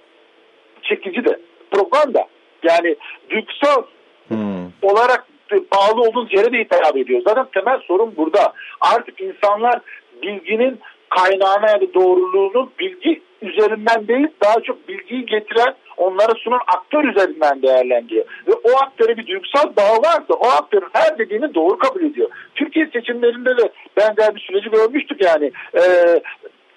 çekici 0.83 1.25
de 1.25 1.41
propaganda. 1.71 2.27
Yani 2.63 2.97
duygusal 3.31 3.83
hmm. 4.29 4.73
olarak 4.83 5.27
bağlı 5.53 6.01
olduğunuz 6.03 6.33
yere 6.33 6.53
de 6.53 6.59
hitap 6.59 6.97
ediyor. 6.97 7.23
Zaten 7.27 7.47
temel 7.55 7.79
sorun 7.79 8.17
burada. 8.17 8.53
Artık 8.81 9.21
insanlar 9.21 9.81
bilginin 10.23 10.81
kaynağına 11.09 11.71
yani 11.71 11.95
doğruluğunu 11.95 12.71
bilgi 12.79 13.23
üzerinden 13.43 14.09
değil 14.09 14.29
daha 14.43 14.61
çok 14.61 14.89
bilgiyi 14.89 15.27
getiren 15.27 15.75
onlara 15.97 16.35
sunan 16.35 16.61
aktör 16.77 17.05
üzerinden 17.05 17.63
değerlendiriyor. 17.63 18.25
Ve 18.47 18.53
o 18.53 18.71
aktöre 18.83 19.17
bir 19.17 19.27
duygusal 19.27 19.77
bağ 19.77 20.03
varsa 20.03 20.35
o 20.35 20.49
aktörün 20.49 20.89
her 20.93 21.19
dediğini 21.19 21.55
doğru 21.55 21.79
kabul 21.79 22.03
ediyor. 22.03 22.29
Türkiye 22.55 22.91
seçimlerinde 22.93 23.57
de 23.57 23.73
benzer 23.97 24.35
bir 24.35 24.41
süreci 24.41 24.71
görmüştük 24.71 25.25
yani. 25.25 25.53
E, 25.75 25.83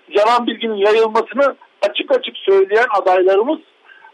yalan 0.09 0.47
bilginin 0.47 0.75
yayılmasını 0.75 1.55
açık 1.81 2.11
açık 2.11 2.37
söyleyen 2.37 2.87
adaylarımız 3.01 3.59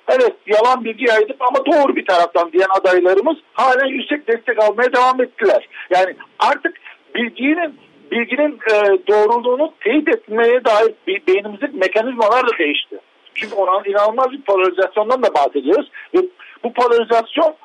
evet 0.10 0.36
yalan 0.48 0.84
bilgi 0.86 1.06
yaydık 1.10 1.36
ama 1.39 1.65
doğru 1.65 1.95
bir 1.95 2.06
taraftan 2.06 2.52
diyen 2.52 2.67
adaylarımız 2.80 3.38
hala 3.54 3.86
yüksek 3.86 4.28
destek 4.28 4.63
almaya 4.63 4.93
devam 4.93 5.22
ettiler. 5.22 5.69
Yani 5.89 6.15
artık 6.39 6.78
bilginin 7.15 7.80
bilginin 8.12 8.60
e, 8.72 9.08
doğruluğunu 9.08 9.74
teyit 9.80 10.08
etmeye 10.08 10.65
dair 10.65 10.93
beynimizdeki 11.28 11.78
mekanizmalar 11.78 12.48
da 12.48 12.58
değişti. 12.60 13.00
Çünkü 13.36 13.56
ona 13.56 13.84
inanılmaz 13.86 14.32
bir 14.32 14.41
polarizasyondan 14.41 15.24
da 15.24 15.34
bahsediyoruz. 15.34 15.91
Ve 16.15 16.19
bu 16.63 16.74
polarizasyon 16.74 17.56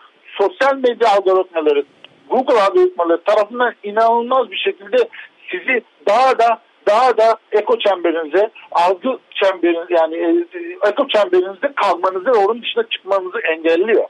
sosyal 0.40 0.76
medya 0.76 1.08
algoritmaları, 1.10 1.84
Google 2.30 2.62
algoritmaları 2.62 3.22
tarafından 3.22 3.74
inanılmaz 3.82 4.50
bir 4.50 4.56
şekilde 4.56 4.96
sizi 5.50 5.82
daha 6.08 6.38
da 6.38 6.60
daha 6.88 7.16
da 7.16 7.36
eko 7.52 7.78
çemberinize, 7.78 8.50
algı 8.72 9.18
çemberiniz 9.30 9.86
yani 9.90 10.16
e, 10.16 10.88
eko 10.88 11.08
çemberinizde 11.08 11.72
kalmanızı 11.74 12.26
ve 12.26 12.38
onun 12.38 12.62
dışına 12.62 12.82
çıkmanızı 12.88 13.38
engelliyor. 13.38 14.04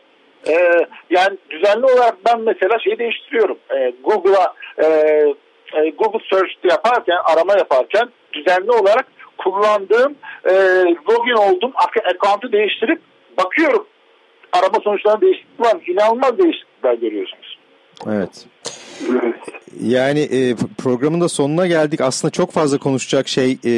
Ee, 0.48 0.86
yani 1.10 1.38
düzenli 1.50 1.84
olarak 1.84 2.14
ben 2.26 2.40
mesela 2.40 2.78
şeyi 2.78 2.98
değiştiriyorum. 2.98 3.58
Ee, 3.70 3.92
Google'a 4.04 4.54
e, 4.78 4.86
e, 5.72 5.90
Google 5.90 6.24
Search 6.30 6.52
yaparken, 6.64 7.16
arama 7.24 7.52
yaparken 7.52 8.08
düzenli 8.32 8.70
olarak 8.70 9.06
kullandığım 9.38 10.14
e, 10.44 10.52
login 11.10 11.32
olduğum 11.32 11.72
account'u 12.04 12.52
değiştirip 12.52 13.00
bakıyorum. 13.38 13.86
Arama 14.52 14.80
sonuçlarına 14.84 15.20
değişiklik 15.20 15.60
var. 15.60 15.76
İnanılmaz 15.86 16.38
değişiklikler 16.38 16.94
görüyorsunuz. 16.94 17.58
Evet. 18.06 18.46
Yani 19.82 20.20
e, 20.20 20.54
programın 20.78 21.20
da 21.20 21.28
sonuna 21.28 21.66
geldik. 21.66 22.00
Aslında 22.00 22.32
çok 22.32 22.52
fazla 22.52 22.78
konuşacak 22.78 23.28
şey 23.28 23.50
e, 23.52 23.72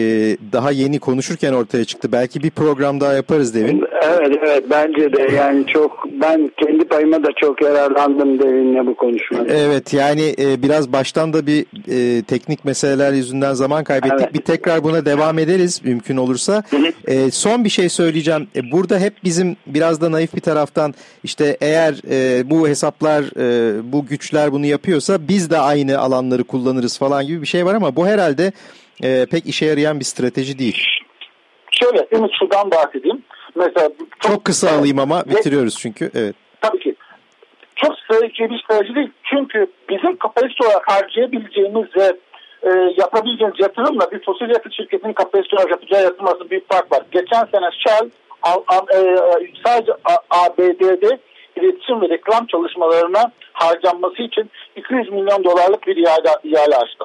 daha 0.53 0.71
yeni 0.71 0.99
konuşurken 0.99 1.53
ortaya 1.53 1.85
çıktı. 1.85 2.13
Belki 2.13 2.43
bir 2.43 2.51
program 2.51 3.01
daha 3.01 3.13
yaparız 3.13 3.55
Devin. 3.55 3.85
Evet 4.03 4.39
evet 4.43 4.65
bence 4.71 5.13
de 5.13 5.35
yani 5.37 5.67
çok 5.67 6.05
ben 6.21 6.51
kendi 6.65 6.85
payıma 6.85 7.23
da 7.23 7.29
çok 7.41 7.63
yararlandım 7.63 8.39
Devin'le 8.39 8.87
bu 8.87 8.95
konuşmada. 8.95 9.55
Evet 9.55 9.93
yani 9.93 10.35
e, 10.39 10.63
biraz 10.63 10.93
baştan 10.93 11.33
da 11.33 11.47
bir 11.47 11.67
e, 11.89 12.23
teknik 12.23 12.65
meseleler 12.65 13.13
yüzünden 13.13 13.53
zaman 13.55 13.85
kaybettik. 13.85 14.21
Evet. 14.21 14.35
Bir 14.35 14.41
tekrar 14.41 14.85
buna 14.85 15.07
devam 15.07 15.39
ederiz 15.39 15.81
mümkün 15.85 16.17
olursa. 16.17 16.63
E, 17.07 17.31
son 17.31 17.65
bir 17.65 17.71
şey 17.71 17.89
söyleyeceğim. 17.89 18.49
E, 18.57 18.73
burada 18.73 18.99
hep 18.99 19.13
bizim 19.25 19.57
biraz 19.67 20.01
da 20.01 20.13
naif 20.13 20.35
bir 20.35 20.41
taraftan 20.41 20.95
işte 21.25 21.57
eğer 21.61 21.95
e, 22.11 22.51
bu 22.51 22.69
hesaplar 22.69 23.25
e, 23.41 23.93
bu 23.93 24.07
güçler 24.07 24.53
bunu 24.53 24.67
yapıyorsa 24.67 25.29
biz 25.29 25.51
de 25.51 25.59
aynı 25.59 25.86
aynı 25.87 25.99
alanları 25.99 26.45
kullanırız 26.45 26.99
falan 26.99 27.27
gibi 27.27 27.43
bir 27.43 27.47
şey 27.47 27.67
var 27.67 27.75
ama 27.75 27.97
bu 27.97 28.07
herhalde 28.07 28.53
e, 29.03 29.27
pek 29.27 29.47
işe 29.47 29.67
yarayan 29.67 30.01
bir 30.01 30.05
strateji 30.05 30.59
değil. 30.59 30.87
Şöyle 31.71 32.07
Ümit 32.13 32.31
şuradan 32.39 32.71
bahsedeyim. 32.71 33.23
Mesela 33.55 33.89
çok, 34.21 34.33
çok 34.33 34.45
kısa 34.45 34.71
alayım 34.71 34.99
ama 34.99 35.25
bitiriyoruz 35.25 35.79
çünkü. 35.79 36.11
Evet. 36.15 36.35
Tabii 36.61 36.79
ki. 36.79 36.95
Çok 37.77 37.99
strateji 37.99 38.51
bir 38.51 38.63
strateji 38.65 38.95
değil. 38.95 39.11
Çünkü 39.25 39.67
bizim 39.91 40.17
kapasite 40.17 40.67
olarak 40.67 40.91
harcayabileceğimiz 40.93 41.87
ve 41.97 42.17
e, 42.63 42.71
yapabileceğimiz 42.99 43.61
yatırımla 43.61 44.11
bir 44.11 44.25
fosil 44.25 44.49
yakıt 44.49 44.73
şirketinin 44.77 45.13
kapasite 45.13 45.57
olarak 45.57 45.71
yapacağı 45.71 46.03
yatırım 46.03 46.29
arasında 46.29 46.51
büyük 46.51 46.73
fark 46.73 46.93
var. 46.93 47.03
Geçen 47.13 47.45
sene 47.53 47.71
Shell 47.87 48.11
a, 48.43 48.51
a, 48.51 48.99
e, 48.99 49.17
sadece 49.65 49.93
ABD'de 50.31 51.19
iletişim 51.57 52.01
ve 52.01 52.09
reklam 52.09 52.47
çalışmalarına 52.47 53.33
harcanması 53.53 54.23
için 54.23 54.51
200 54.77 55.13
milyon 55.13 55.45
dolarlık 55.45 55.87
bir 55.87 55.97
ihale, 55.97 56.29
ihale 56.45 56.77
açtı. 56.77 57.05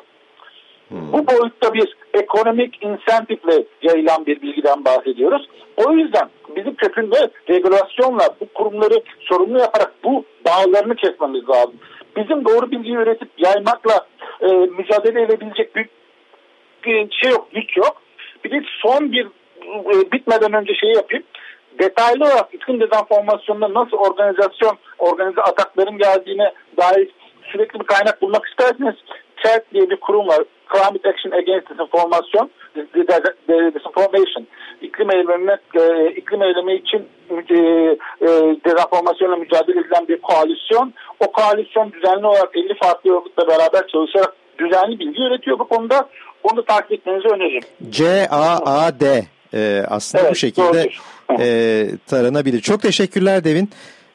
Hmm. 0.89 1.13
Bu 1.13 1.27
boyutta 1.27 1.73
bir 1.73 1.95
ekonomik 2.13 2.83
insentifle 2.83 3.63
yayılan 3.81 4.25
bir 4.25 4.41
bilgiden 4.41 4.85
bahsediyoruz. 4.85 5.49
O 5.85 5.91
yüzden 5.91 6.29
bizim 6.55 6.75
kökünde 6.75 7.29
regülasyonla 7.49 8.23
bu 8.41 8.45
kurumları 8.53 9.01
sorumlu 9.19 9.59
yaparak 9.59 9.93
bu 10.03 10.25
bağlarını 10.45 10.95
kesmemiz 10.95 11.49
lazım. 11.49 11.75
Bizim 12.17 12.45
doğru 12.45 12.71
bilgiyi 12.71 12.95
üretip 12.95 13.29
yaymakla 13.37 14.05
e, 14.41 14.47
mücadele 14.47 15.21
edebilecek 15.21 15.75
bir, 15.75 15.89
bir 16.85 17.11
şey 17.11 17.31
yok, 17.31 17.47
güç 17.53 17.77
yok. 17.77 18.01
Bir 18.43 18.51
de 18.51 18.61
son 18.81 19.11
bir 19.11 19.25
e, 19.65 20.11
bitmeden 20.11 20.53
önce 20.53 20.73
şey 20.73 20.91
yapayım 20.91 21.23
detaylı 21.79 22.25
olarak 22.25 22.53
iklim 22.53 22.79
dezenformasyonunda 22.79 23.73
nasıl 23.73 23.97
organizasyon 23.97 24.77
organize 24.99 25.41
atakların 25.41 25.97
geldiğine 25.97 26.53
dair 26.77 27.09
sürekli 27.51 27.79
bir 27.79 27.85
kaynak 27.85 28.21
bulmak 28.21 28.45
isterseniz 28.45 28.95
CERT 29.43 29.73
diye 29.73 29.89
bir 29.89 29.99
kurum 29.99 30.27
var. 30.27 30.43
Climate 30.73 31.09
Action 31.09 31.31
Against 31.31 31.69
Disinformation, 31.69 32.49
Disinformation. 33.75 34.47
İklim 34.81 35.11
eylemi, 35.11 35.57
e, 35.75 36.11
iklim 36.11 36.41
eylemi 36.41 36.73
için 36.75 37.07
e, 37.29 37.55
e, 37.55 38.27
dezenformasyonla 38.65 39.35
mücadele 39.35 39.79
edilen 39.79 40.07
bir 40.07 40.21
koalisyon. 40.21 40.93
O 41.19 41.31
koalisyon 41.31 41.91
düzenli 41.91 42.25
olarak 42.25 42.57
50 42.57 42.77
farklı 42.83 43.17
örgütle 43.17 43.47
beraber 43.47 43.87
çalışarak 43.87 44.33
düzenli 44.59 44.99
bilgi 44.99 45.21
üretiyor 45.21 45.59
bu 45.59 45.67
konuda. 45.67 46.09
Onu 46.43 46.57
da 46.57 46.65
takip 46.65 46.91
etmenizi 46.91 47.27
öneririm. 47.27 47.63
C-A-A-D 47.89 49.23
e, 49.53 49.83
aslında 49.87 50.21
Evet, 50.23 50.31
bu 50.31 50.35
şekilde 50.35 50.89
e, 51.39 51.87
taranabilir. 52.07 52.61
Çok 52.61 52.81
teşekkürler 52.81 53.43
Devin. 53.43 53.69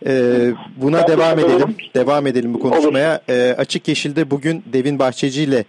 E, 0.06 0.12
buna 0.76 0.98
Ben 1.02 1.08
devam 1.08 1.38
edelim. 1.38 1.56
ederim. 1.56 1.76
Devam 1.94 2.26
edelim 2.26 2.54
bu 2.54 2.60
konuşmaya. 2.60 3.20
E, 3.28 3.54
Açık 3.58 3.88
Yeşil'de 3.88 4.30
bugün 4.30 4.62
Devin 4.72 4.98
Bahçeci 4.98 5.42
ile 5.42 5.64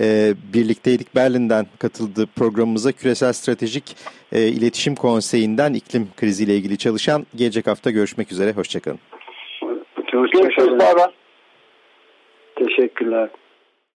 e, 0.00 0.34
birlikteydik. 0.54 1.14
Berlin'den 1.14 1.66
katıldığı 1.78 2.26
programımıza 2.26 2.92
Küresel 2.92 3.32
Stratejik 3.32 3.96
e, 4.32 4.42
İletişim 4.48 4.94
Konseyi'nden 4.94 5.72
iklim 5.74 6.08
kriziyle 6.16 6.56
ilgili 6.56 6.78
çalışan 6.78 7.26
gelecek 7.36 7.66
hafta 7.66 7.90
görüşmek 7.90 8.32
üzere. 8.32 8.52
Hoşçakalın. 8.52 8.98
Bay 10.78 10.96
bay. 10.96 11.10
Teşekkürler. 12.56 13.28